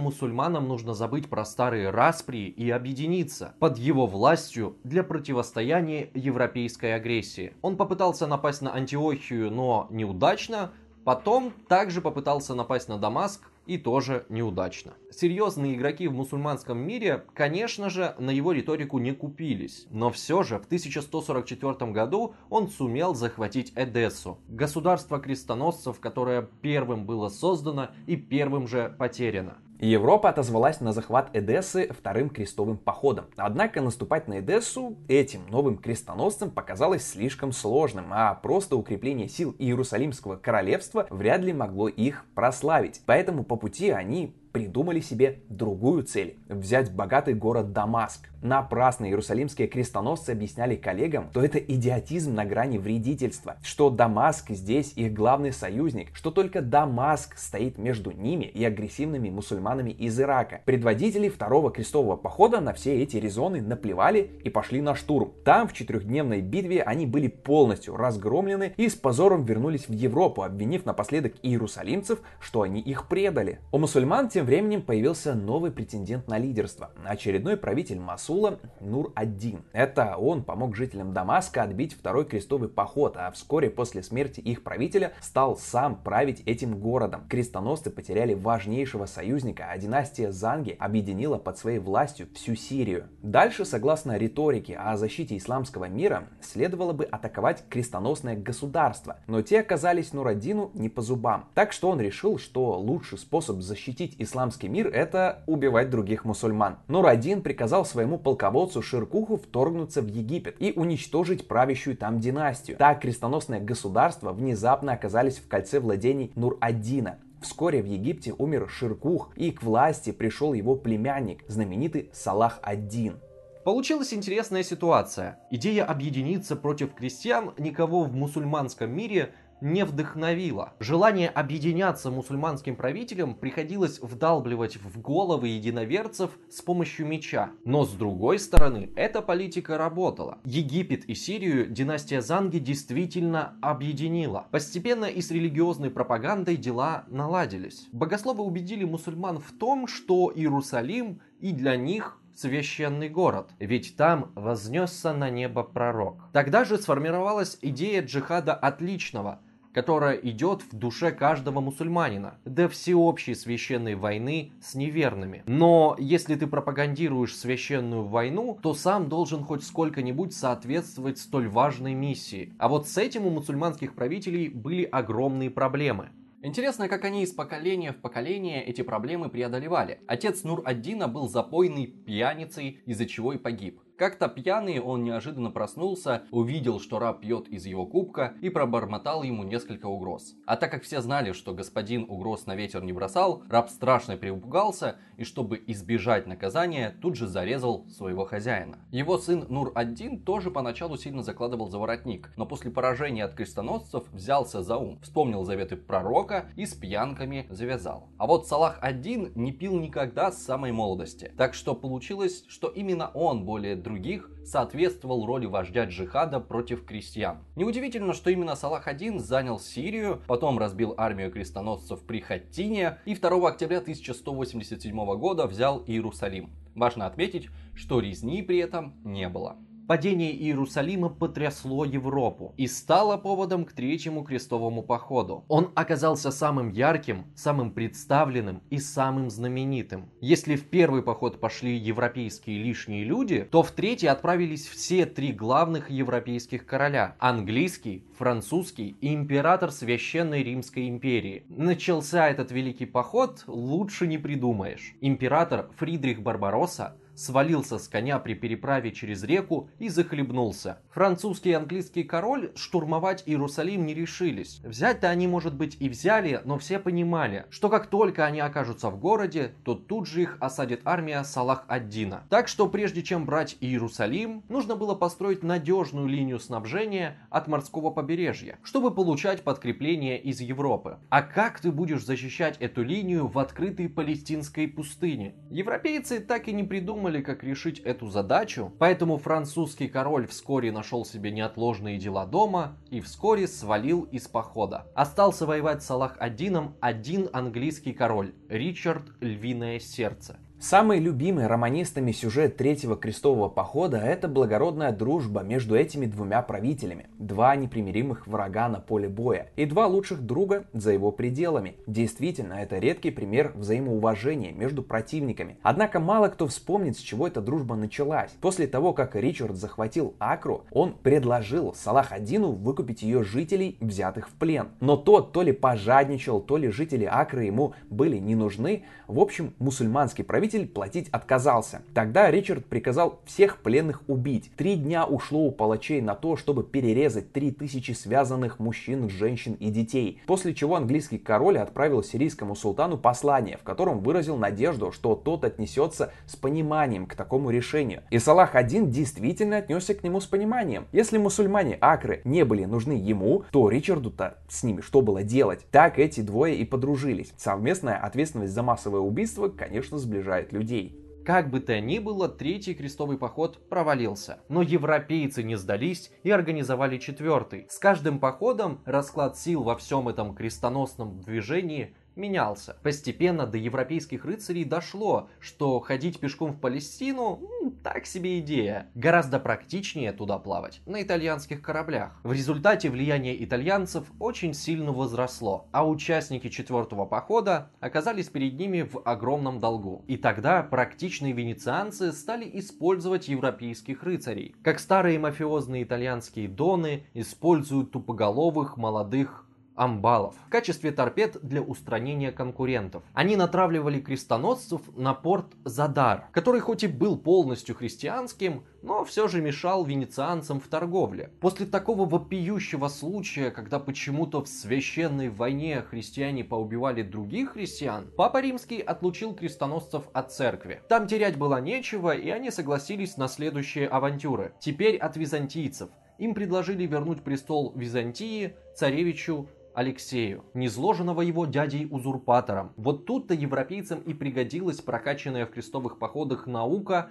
мусульманам 0.00 0.68
нужно 0.68 0.92
забыть 0.92 1.30
про 1.30 1.46
старые 1.46 1.88
распри 1.88 2.48
и 2.48 2.68
объединиться 2.68 3.54
под 3.58 3.78
его 3.78 4.06
властью 4.06 4.76
для 4.84 5.02
противостояния 5.02 6.10
европейской 6.12 6.94
агрессии. 6.94 7.54
Он 7.62 7.78
попытался 7.78 8.26
напасть 8.26 8.60
на 8.60 8.74
Антиохию, 8.74 9.50
но 9.50 9.86
неудачно, 9.90 10.72
Потом 11.04 11.52
также 11.68 12.00
попытался 12.00 12.54
напасть 12.54 12.88
на 12.88 12.96
Дамаск 12.96 13.42
и 13.66 13.78
тоже 13.78 14.24
неудачно. 14.28 14.94
Серьезные 15.10 15.74
игроки 15.74 16.08
в 16.08 16.12
мусульманском 16.12 16.78
мире, 16.78 17.24
конечно 17.34 17.90
же, 17.90 18.14
на 18.18 18.30
его 18.30 18.52
риторику 18.52 18.98
не 18.98 19.12
купились, 19.12 19.86
но 19.90 20.10
все 20.10 20.42
же 20.42 20.58
в 20.58 20.66
1144 20.66 21.90
году 21.92 22.34
он 22.50 22.68
сумел 22.68 23.14
захватить 23.14 23.72
Эдессу, 23.74 24.38
государство 24.48 25.18
крестоносцев, 25.18 26.00
которое 26.00 26.48
первым 26.60 27.04
было 27.04 27.28
создано 27.28 27.90
и 28.06 28.16
первым 28.16 28.68
же 28.68 28.94
потеряно. 28.98 29.58
Европа 29.84 30.28
отозвалась 30.28 30.80
на 30.80 30.92
захват 30.92 31.30
Эдессы 31.34 31.92
вторым 31.92 32.30
крестовым 32.30 32.78
походом. 32.78 33.24
Однако 33.36 33.80
наступать 33.80 34.28
на 34.28 34.38
Эдессу 34.38 34.96
этим 35.08 35.40
новым 35.48 35.76
крестоносцам 35.76 36.52
показалось 36.52 37.04
слишком 37.04 37.50
сложным, 37.50 38.06
а 38.12 38.32
просто 38.36 38.76
укрепление 38.76 39.28
сил 39.28 39.56
Иерусалимского 39.58 40.36
королевства 40.36 41.08
вряд 41.10 41.40
ли 41.40 41.52
могло 41.52 41.88
их 41.88 42.24
прославить. 42.36 43.02
Поэтому 43.06 43.42
по 43.42 43.56
пути 43.56 43.90
они 43.90 44.36
придумали 44.52 45.00
себе 45.00 45.40
другую 45.48 46.04
цель– 46.04 46.36
взять 46.48 46.92
богатый 46.92 47.34
город 47.34 47.72
Дамаск. 47.72 48.28
Напрасно 48.42 49.06
иерусалимские 49.06 49.68
крестоносцы 49.68 50.30
объясняли 50.30 50.74
коллегам, 50.74 51.28
что 51.30 51.44
это 51.44 51.58
идиотизм 51.58 52.34
на 52.34 52.44
грани 52.44 52.76
вредительства, 52.76 53.56
что 53.62 53.88
Дамаск 53.88 54.50
здесь 54.50 54.92
их 54.96 55.12
главный 55.12 55.52
союзник, 55.52 56.14
что 56.14 56.30
только 56.30 56.60
Дамаск 56.60 57.38
стоит 57.38 57.78
между 57.78 58.10
ними 58.10 58.44
и 58.44 58.64
агрессивными 58.64 59.30
мусульманами 59.30 59.90
из 59.90 60.20
Ирака. 60.20 60.60
Предводители 60.64 61.28
второго 61.28 61.70
крестового 61.70 62.16
похода 62.16 62.60
на 62.60 62.72
все 62.72 63.00
эти 63.00 63.16
резоны 63.16 63.62
наплевали 63.62 64.32
и 64.42 64.50
пошли 64.50 64.80
на 64.80 64.96
штурм. 64.96 65.32
Там 65.44 65.68
в 65.68 65.72
четырехдневной 65.72 66.40
битве 66.40 66.82
они 66.82 67.06
были 67.06 67.28
полностью 67.28 67.96
разгромлены 67.96 68.74
и 68.76 68.88
с 68.88 68.94
позором 68.94 69.44
вернулись 69.44 69.88
в 69.88 69.92
Европу, 69.92 70.42
обвинив 70.42 70.84
напоследок 70.84 71.34
иерусалимцев, 71.42 72.20
что 72.40 72.62
они 72.62 72.80
их 72.80 73.06
предали. 73.06 73.60
У 73.70 73.78
мусульман 73.78 74.28
тем 74.28 74.41
временем 74.44 74.82
появился 74.82 75.34
новый 75.34 75.70
претендент 75.70 76.28
на 76.28 76.38
лидерство. 76.38 76.90
Очередной 77.04 77.56
правитель 77.56 77.98
Масула 77.98 78.58
Нур-Аддин. 78.80 79.64
Это 79.72 80.16
он 80.16 80.42
помог 80.42 80.76
жителям 80.76 81.12
Дамаска 81.12 81.62
отбить 81.62 81.94
второй 81.94 82.24
крестовый 82.24 82.68
поход, 82.68 83.16
а 83.16 83.30
вскоре 83.30 83.70
после 83.70 84.02
смерти 84.02 84.40
их 84.40 84.62
правителя 84.62 85.12
стал 85.20 85.56
сам 85.56 85.96
править 85.96 86.42
этим 86.46 86.78
городом. 86.78 87.26
Крестоносцы 87.28 87.90
потеряли 87.90 88.34
важнейшего 88.34 89.06
союзника, 89.06 89.66
а 89.70 89.78
династия 89.78 90.32
Занги 90.32 90.76
объединила 90.78 91.38
под 91.38 91.58
своей 91.58 91.78
властью 91.78 92.28
всю 92.34 92.54
Сирию. 92.54 93.08
Дальше, 93.22 93.64
согласно 93.64 94.16
риторике 94.16 94.76
о 94.76 94.96
защите 94.96 95.36
исламского 95.36 95.86
мира, 95.86 96.28
следовало 96.40 96.92
бы 96.92 97.04
атаковать 97.04 97.64
крестоносное 97.68 98.36
государство, 98.36 99.18
но 99.26 99.42
те 99.42 99.60
оказались 99.60 100.12
Нураддину 100.12 100.70
не 100.74 100.88
по 100.88 101.02
зубам. 101.02 101.48
Так 101.54 101.72
что 101.72 101.88
он 101.88 102.00
решил, 102.00 102.38
что 102.38 102.78
лучший 102.78 103.18
способ 103.18 103.60
защитить 103.60 104.16
исламский 104.18 104.31
исламский 104.32 104.68
мир– 104.68 104.88
это 104.94 105.42
убивать 105.46 105.90
других 105.90 106.24
мусульман. 106.24 106.78
Нур-1 106.88 107.42
приказал 107.42 107.84
своему 107.84 108.18
полководцу 108.18 108.80
Ширкуху 108.80 109.36
вторгнуться 109.36 110.00
в 110.00 110.06
Египет 110.06 110.56
и 110.58 110.72
уничтожить 110.74 111.46
правящую 111.46 111.98
там 111.98 112.18
династию. 112.18 112.78
Так 112.78 113.02
крестоносное 113.02 113.60
государство 113.60 114.32
внезапно 114.32 114.94
оказались 114.94 115.36
в 115.36 115.48
кольце 115.48 115.80
владений 115.80 116.32
Нур-1. 116.34 117.12
Вскоре 117.42 117.82
в 117.82 117.86
Египте 117.86 118.32
умер 118.32 118.68
Ширкух, 118.70 119.32
и 119.36 119.50
к 119.50 119.62
власти 119.62 120.12
пришел 120.12 120.54
его 120.54 120.76
племянник, 120.76 121.44
знаменитый 121.48 122.08
Салах-1. 122.14 123.18
Получилась 123.64 124.14
интересная 124.14 124.62
ситуация. 124.62 125.38
Идея 125.50 125.84
объединиться 125.84 126.56
против 126.56 126.94
крестьян 126.94 127.52
никого 127.58 128.04
в 128.04 128.14
мусульманском 128.14 128.90
мире 128.90 129.34
не 129.62 129.84
вдохновило. 129.84 130.74
Желание 130.80 131.28
объединяться 131.28 132.10
мусульманским 132.10 132.76
правителям 132.76 133.34
приходилось 133.34 134.00
вдалбливать 134.00 134.76
в 134.76 135.00
головы 135.00 135.48
единоверцев 135.48 136.30
с 136.50 136.60
помощью 136.60 137.06
меча. 137.06 137.50
Но 137.64 137.84
с 137.84 137.92
другой 137.92 138.38
стороны, 138.38 138.90
эта 138.96 139.22
политика 139.22 139.78
работала. 139.78 140.38
Египет 140.44 141.04
и 141.04 141.14
Сирию 141.14 141.68
династия 141.68 142.20
Занги 142.20 142.58
действительно 142.58 143.56
объединила. 143.62 144.48
Постепенно 144.50 145.04
и 145.06 145.20
с 145.22 145.30
религиозной 145.30 145.90
пропагандой 145.90 146.56
дела 146.56 147.04
наладились. 147.08 147.86
Богословы 147.92 148.42
убедили 148.42 148.84
мусульман 148.84 149.38
в 149.38 149.52
том, 149.52 149.86
что 149.86 150.32
Иерусалим 150.34 151.20
и 151.40 151.52
для 151.52 151.76
них 151.76 152.18
священный 152.34 153.08
город, 153.08 153.50
ведь 153.58 153.96
там 153.96 154.32
вознесся 154.34 155.12
на 155.12 155.30
небо 155.30 155.62
пророк. 155.62 156.24
Тогда 156.32 156.64
же 156.64 156.78
сформировалась 156.78 157.58
идея 157.60 158.02
джихада 158.02 158.54
отличного– 158.54 159.40
которая 159.72 160.16
идет 160.16 160.62
в 160.62 160.76
душе 160.76 161.12
каждого 161.12 161.60
мусульманина, 161.60 162.38
до 162.44 162.68
всеобщей 162.68 163.34
священной 163.34 163.94
войны 163.94 164.52
с 164.60 164.74
неверными. 164.74 165.42
Но 165.46 165.96
если 165.98 166.34
ты 166.34 166.46
пропагандируешь 166.46 167.36
священную 167.36 168.04
войну, 168.04 168.58
то 168.62 168.74
сам 168.74 169.08
должен 169.08 169.44
хоть 169.44 169.64
сколько-нибудь 169.64 170.34
соответствовать 170.34 171.18
столь 171.18 171.48
важной 171.48 171.94
миссии. 171.94 172.52
А 172.58 172.68
вот 172.68 172.88
с 172.88 172.98
этим 172.98 173.26
у 173.26 173.30
мусульманских 173.30 173.94
правителей 173.94 174.48
были 174.48 174.84
огромные 174.84 175.50
проблемы. 175.50 176.10
Интересно, 176.44 176.88
как 176.88 177.04
они 177.04 177.22
из 177.22 177.30
поколения 177.30 177.92
в 177.92 177.98
поколение 177.98 178.64
эти 178.64 178.82
проблемы 178.82 179.28
преодолевали. 179.28 180.00
Отец 180.08 180.42
Нур-Аддина 180.42 181.06
был 181.06 181.28
запойный 181.28 181.86
пьяницей, 181.86 182.80
из-за 182.84 183.06
чего 183.06 183.32
и 183.32 183.38
погиб. 183.38 183.80
Как-то 184.02 184.26
пьяный 184.26 184.80
он 184.80 185.04
неожиданно 185.04 185.52
проснулся, 185.52 186.24
увидел, 186.32 186.80
что 186.80 186.98
раб 186.98 187.20
пьет 187.20 187.46
из 187.46 187.66
его 187.66 187.86
кубка 187.86 188.34
и 188.40 188.48
пробормотал 188.48 189.22
ему 189.22 189.44
несколько 189.44 189.86
угроз. 189.86 190.34
А 190.44 190.56
так 190.56 190.72
как 190.72 190.82
все 190.82 191.00
знали, 191.00 191.30
что 191.30 191.54
господин 191.54 192.06
угроз 192.08 192.46
на 192.46 192.56
ветер 192.56 192.82
не 192.82 192.92
бросал, 192.92 193.44
раб 193.48 193.70
страшно 193.70 194.16
перепугался 194.16 194.96
и, 195.22 195.24
чтобы 195.24 195.62
избежать 195.68 196.26
наказания, 196.26 196.96
тут 197.00 197.14
же 197.14 197.28
зарезал 197.28 197.86
своего 197.88 198.24
хозяина. 198.24 198.78
Его 198.90 199.18
сын 199.18 199.46
Нур-ад-Дин 199.48 200.18
тоже 200.18 200.50
поначалу 200.50 200.96
сильно 200.96 201.22
закладывал 201.22 201.70
за 201.70 201.78
воротник, 201.78 202.32
но 202.36 202.44
после 202.44 202.72
поражения 202.72 203.24
от 203.24 203.34
крестоносцев 203.34 204.04
взялся 204.12 204.64
за 204.64 204.76
ум, 204.78 204.98
вспомнил 205.00 205.44
заветы 205.44 205.76
пророка 205.76 206.46
и 206.56 206.66
с 206.66 206.74
пьянками 206.74 207.46
завязал. 207.50 208.08
А 208.18 208.26
вот 208.26 208.48
Салах 208.48 208.78
один 208.80 209.30
не 209.36 209.52
пил 209.52 209.78
никогда 209.78 210.32
с 210.32 210.42
самой 210.42 210.72
молодости, 210.72 211.32
так 211.36 211.54
что 211.54 211.76
получилось, 211.76 212.44
что 212.48 212.66
именно 212.66 213.08
он 213.14 213.44
более 213.44 213.76
других 213.76 214.28
соответствовал 214.44 215.26
роли 215.26 215.46
вождя 215.46 215.84
джихада 215.84 216.40
против 216.40 216.84
крестьян. 216.84 217.38
Неудивительно, 217.56 218.12
что 218.12 218.30
именно 218.30 218.56
Салах 218.56 218.88
один 218.88 219.20
занял 219.20 219.58
Сирию, 219.58 220.22
потом 220.26 220.58
разбил 220.58 220.94
армию 220.96 221.30
крестоносцев 221.30 222.00
при 222.04 222.20
Хаттине 222.20 222.98
и 223.04 223.14
2 223.14 223.48
октября 223.48 223.78
1187 223.78 225.16
года 225.16 225.46
взял 225.46 225.82
Иерусалим. 225.86 226.50
Важно 226.74 227.06
отметить, 227.06 227.48
что 227.74 228.00
резни 228.00 228.42
при 228.42 228.58
этом 228.58 228.94
не 229.04 229.28
было. 229.28 229.56
Падение 229.88 230.32
Иерусалима 230.32 231.08
потрясло 231.08 231.84
Европу 231.84 232.54
и 232.56 232.68
стало 232.68 233.16
поводом 233.16 233.64
к 233.64 233.72
третьему 233.72 234.22
крестовому 234.22 234.82
походу. 234.82 235.44
Он 235.48 235.72
оказался 235.74 236.30
самым 236.30 236.70
ярким, 236.70 237.26
самым 237.34 237.72
представленным 237.72 238.62
и 238.70 238.78
самым 238.78 239.28
знаменитым. 239.28 240.08
Если 240.20 240.54
в 240.54 240.68
первый 240.68 241.02
поход 241.02 241.40
пошли 241.40 241.76
европейские 241.76 242.62
лишние 242.62 243.04
люди, 243.04 243.42
то 243.50 243.62
в 243.64 243.72
третий 243.72 244.06
отправились 244.06 244.66
все 244.68 245.04
три 245.04 245.32
главных 245.32 245.90
европейских 245.90 246.64
короля– 246.64 247.16
английский, 247.18 248.06
французский 248.16 248.96
и 249.00 249.12
император 249.12 249.72
Священной 249.72 250.44
Римской 250.44 250.88
империи. 250.88 251.44
Начался 251.48 252.28
этот 252.28 252.52
великий 252.52 252.86
поход, 252.86 253.42
лучше 253.48 254.06
не 254.06 254.18
придумаешь. 254.18 254.94
Император 255.00 255.70
Фридрих 255.76 256.22
Барбаросса 256.22 256.96
свалился 257.14 257.78
с 257.78 257.88
коня 257.88 258.18
при 258.18 258.34
переправе 258.34 258.92
через 258.92 259.22
реку 259.22 259.70
и 259.78 259.88
захлебнулся. 259.88 260.78
Французский 260.90 261.50
и 261.50 261.54
английский 261.54 262.04
король 262.04 262.52
штурмовать 262.54 263.22
Иерусалим 263.26 263.86
не 263.86 263.94
решились. 263.94 264.60
Взять-то 264.64 265.08
они, 265.08 265.26
может 265.26 265.54
быть, 265.54 265.76
и 265.80 265.88
взяли, 265.88 266.40
но 266.44 266.58
все 266.58 266.78
понимали, 266.78 267.46
что 267.50 267.68
как 267.68 267.86
только 267.86 268.24
они 268.24 268.40
окажутся 268.40 268.90
в 268.90 268.98
городе, 268.98 269.52
то 269.64 269.74
тут 269.74 270.06
же 270.06 270.22
их 270.22 270.36
осадит 270.40 270.82
армия 270.84 271.22
Салах-ад-Дина. 271.22 272.24
Так 272.28 272.48
что 272.48 272.68
прежде 272.68 273.02
чем 273.02 273.26
брать 273.26 273.56
Иерусалим, 273.60 274.42
нужно 274.48 274.76
было 274.76 274.94
построить 274.94 275.42
надежную 275.42 276.06
линию 276.06 276.40
снабжения 276.40 277.18
от 277.30 277.48
морского 277.48 277.90
побережья, 277.90 278.58
чтобы 278.62 278.90
получать 278.90 279.42
подкрепление 279.42 280.20
из 280.20 280.40
Европы. 280.40 280.98
А 281.08 281.22
как 281.22 281.60
ты 281.60 281.70
будешь 281.70 282.04
защищать 282.04 282.56
эту 282.58 282.82
линию 282.82 283.26
в 283.26 283.38
открытой 283.38 283.88
палестинской 283.88 284.68
пустыне? 284.68 285.34
Европейцы 285.50 286.20
так 286.20 286.48
и 286.48 286.52
не 286.52 286.64
придумали 286.64 287.01
придумали, 287.02 287.20
как 287.20 287.42
решить 287.42 287.80
эту 287.80 288.08
задачу, 288.10 288.72
поэтому 288.78 289.18
французский 289.18 289.88
король 289.88 290.28
вскоре 290.28 290.70
нашел 290.70 291.04
себе 291.04 291.32
неотложные 291.32 291.98
дела 291.98 292.26
дома 292.26 292.76
и 292.90 293.00
вскоре 293.00 293.48
свалил 293.48 294.02
из 294.12 294.28
похода. 294.28 294.86
Остался 294.94 295.44
воевать 295.44 295.82
с 295.82 295.86
Салах-Адином 295.86 296.76
один 296.80 297.28
английский 297.32 297.92
король, 297.92 298.34
Ричард 298.48 299.02
Львиное 299.20 299.80
Сердце. 299.80 300.38
Самый 300.62 301.00
любимый 301.00 301.48
романистами 301.48 302.12
сюжет 302.12 302.56
Третьего 302.56 302.94
крестового 302.94 303.48
похода– 303.48 303.96
это 303.98 304.28
благородная 304.28 304.92
дружба 304.92 305.40
между 305.40 305.74
этими 305.74 306.06
двумя 306.06 306.40
правителями. 306.40 307.08
Два 307.18 307.56
непримиримых 307.56 308.28
врага 308.28 308.68
на 308.68 308.78
поле 308.78 309.08
боя 309.08 309.48
и 309.56 309.66
два 309.66 309.88
лучших 309.88 310.24
друга 310.24 310.66
за 310.72 310.92
его 310.92 311.10
пределами. 311.10 311.74
Действительно, 311.88 312.54
это 312.54 312.78
редкий 312.78 313.10
пример 313.10 313.50
взаимоуважения 313.56 314.52
между 314.52 314.84
противниками. 314.84 315.58
Однако 315.64 315.98
мало 315.98 316.28
кто 316.28 316.46
вспомнит, 316.46 316.96
с 316.96 317.00
чего 317.00 317.26
эта 317.26 317.40
дружба 317.40 317.74
началась. 317.74 318.30
После 318.40 318.68
того, 318.68 318.92
как 318.92 319.16
Ричард 319.16 319.56
захватил 319.56 320.14
Акру, 320.20 320.64
он 320.70 320.92
предложил 320.92 321.74
Салах-Адину 321.74 322.52
выкупить 322.52 323.02
ее 323.02 323.24
жителей, 323.24 323.78
взятых 323.80 324.28
в 324.28 324.34
плен. 324.34 324.68
Но 324.78 324.96
тот 324.96 325.32
то 325.32 325.42
ли 325.42 325.50
пожадничал, 325.50 326.40
то 326.40 326.56
ли 326.56 326.68
жители 326.68 327.04
Акры 327.04 327.46
ему 327.46 327.74
были 327.90 328.18
не 328.18 328.36
нужны. 328.36 328.84
В 329.08 329.18
общем, 329.18 329.54
мусульманский 329.58 330.22
правитель 330.22 330.51
правитель 330.52 330.68
платить 330.68 331.08
отказался. 331.10 331.82
Тогда 331.94 332.30
Ричард 332.30 332.66
приказал 332.66 333.20
всех 333.24 333.58
пленных 333.58 334.02
убить. 334.06 334.50
Три 334.56 334.76
дня 334.76 335.06
ушло 335.06 335.40
у 335.46 335.50
палачей 335.50 336.00
на 336.00 336.14
то, 336.14 336.36
чтобы 336.36 336.62
перерезать 336.62 337.32
три 337.32 337.50
тысячи 337.50 337.92
связанных 337.92 338.58
мужчин, 338.58 339.08
женщин 339.08 339.54
и 339.54 339.70
детей. 339.70 340.20
После 340.26 340.54
чего 340.54 340.76
английский 340.76 341.18
король 341.18 341.58
отправил 341.58 342.02
сирийскому 342.02 342.54
султану 342.54 342.98
послание, 342.98 343.56
в 343.56 343.62
котором 343.62 344.00
выразил 344.00 344.36
надежду, 344.36 344.92
что 344.92 345.14
тот 345.14 345.44
отнесется 345.44 346.12
с 346.26 346.36
пониманием 346.36 347.06
к 347.06 347.14
такому 347.14 347.50
решению. 347.50 348.02
И 348.10 348.18
Салах 348.18 348.54
один 348.54 348.90
действительно 348.90 349.58
отнесся 349.58 349.94
к 349.94 350.04
нему 350.04 350.20
с 350.20 350.26
пониманием. 350.26 350.86
Если 350.92 351.18
мусульмане 351.18 351.78
Акры 351.80 352.20
не 352.24 352.44
были 352.44 352.64
нужны 352.64 352.92
ему, 352.92 353.44
то 353.52 353.70
Ричарду-то 353.70 354.36
с 354.48 354.62
ними 354.62 354.82
что 354.82 355.00
было 355.00 355.22
делать? 355.22 355.60
Так 355.70 355.98
эти 355.98 356.20
двое 356.20 356.56
и 356.56 356.64
подружились. 356.64 357.32
Совместная 357.36 357.96
ответственность 357.96 358.52
за 358.52 358.62
массовое 358.62 359.00
убийство, 359.00 359.48
конечно, 359.48 359.98
сближает 359.98 360.41
убивает 360.42 360.52
людей. 360.52 360.98
Как 361.24 361.50
бы 361.50 361.60
то 361.60 361.80
ни 361.80 362.00
было, 362.00 362.28
третий 362.28 362.74
крестовый 362.74 363.16
поход 363.16 363.68
провалился. 363.68 364.40
Но 364.48 364.60
европейцы 364.60 365.44
не 365.44 365.54
сдались 365.54 366.10
и 366.24 366.30
организовали 366.30 366.98
четвертый. 366.98 367.66
С 367.70 367.78
каждым 367.78 368.18
походом 368.18 368.80
расклад 368.84 369.38
сил 369.38 369.62
во 369.62 369.76
всем 369.76 370.08
этом 370.08 370.34
крестоносном 370.34 371.20
движении 371.20 371.94
менялся. 372.16 372.76
Постепенно 372.82 373.46
до 373.46 373.58
европейских 373.58 374.24
рыцарей 374.24 374.64
дошло, 374.64 375.28
что 375.40 375.80
ходить 375.80 376.20
пешком 376.20 376.52
в 376.52 376.60
Палестину– 376.60 377.40
так 377.82 378.06
себе 378.06 378.38
идея. 378.40 378.88
Гораздо 378.94 379.38
практичнее 379.38 380.12
туда 380.12 380.38
плавать 380.38 380.80
на 380.86 381.02
итальянских 381.02 381.62
кораблях. 381.62 382.18
В 382.22 382.32
результате 382.32 382.90
влияние 382.90 383.42
итальянцев 383.44 384.04
очень 384.18 384.54
сильно 384.54 384.92
возросло, 384.92 385.68
а 385.72 385.86
участники 385.86 386.48
четвертого 386.48 387.06
похода 387.06 387.70
оказались 387.80 388.28
перед 388.28 388.58
ними 388.58 388.82
в 388.82 389.00
огромном 389.04 389.58
долгу. 389.60 390.04
И 390.06 390.16
тогда 390.16 390.62
практичные 390.62 391.32
венецианцы 391.32 392.12
стали 392.12 392.48
использовать 392.54 393.28
европейских 393.28 394.02
рыцарей. 394.02 394.54
Как 394.62 394.78
старые 394.78 395.18
мафиозные 395.18 395.82
итальянские 395.82 396.48
доны 396.48 397.04
используют 397.14 397.92
тупоголовых 397.92 398.76
молодых 398.76 399.46
амбалов 399.74 400.34
в 400.46 400.48
качестве 400.48 400.92
торпед 400.92 401.38
для 401.42 401.62
устранения 401.62 402.32
конкурентов. 402.32 403.02
Они 403.14 403.36
натравливали 403.36 404.00
крестоносцев 404.00 404.80
на 404.96 405.14
порт 405.14 405.46
Задар, 405.64 406.26
который 406.32 406.60
хоть 406.60 406.84
и 406.84 406.86
был 406.86 407.18
полностью 407.18 407.74
христианским, 407.74 408.64
но 408.82 409.04
все 409.04 409.28
же 409.28 409.40
мешал 409.40 409.84
венецианцам 409.84 410.60
в 410.60 410.68
торговле. 410.68 411.30
После 411.40 411.66
такого 411.66 412.04
вопиющего 412.04 412.88
случая, 412.88 413.50
когда 413.50 413.78
почему-то 413.78 414.42
в 414.42 414.48
священной 414.48 415.28
войне 415.28 415.82
христиане 415.82 416.44
поубивали 416.44 417.02
других 417.02 417.52
христиан, 417.52 418.10
Папа 418.16 418.40
Римский 418.40 418.80
отлучил 418.80 419.34
крестоносцев 419.34 420.04
от 420.12 420.32
церкви. 420.32 420.82
Там 420.88 421.06
терять 421.06 421.38
было 421.38 421.60
нечего, 421.60 422.14
и 422.14 422.28
они 422.30 422.50
согласились 422.50 423.16
на 423.16 423.28
следующие 423.28 423.88
авантюры. 423.88 424.52
Теперь 424.58 424.96
от 424.96 425.16
византийцев. 425.16 425.90
Им 426.18 426.34
предложили 426.34 426.86
вернуть 426.86 427.22
престол 427.22 427.72
Византии 427.74 428.54
царевичу 428.76 429.48
Алексею, 429.74 430.44
низложенного 430.54 431.22
его 431.22 431.46
дядей-узурпатором. 431.46 432.72
Вот 432.76 433.06
тут-то 433.06 433.34
европейцам 433.34 434.00
и 434.00 434.14
пригодилась 434.14 434.80
прокачанная 434.80 435.46
в 435.46 435.50
крестовых 435.50 435.98
походах 435.98 436.46
наука 436.46 437.10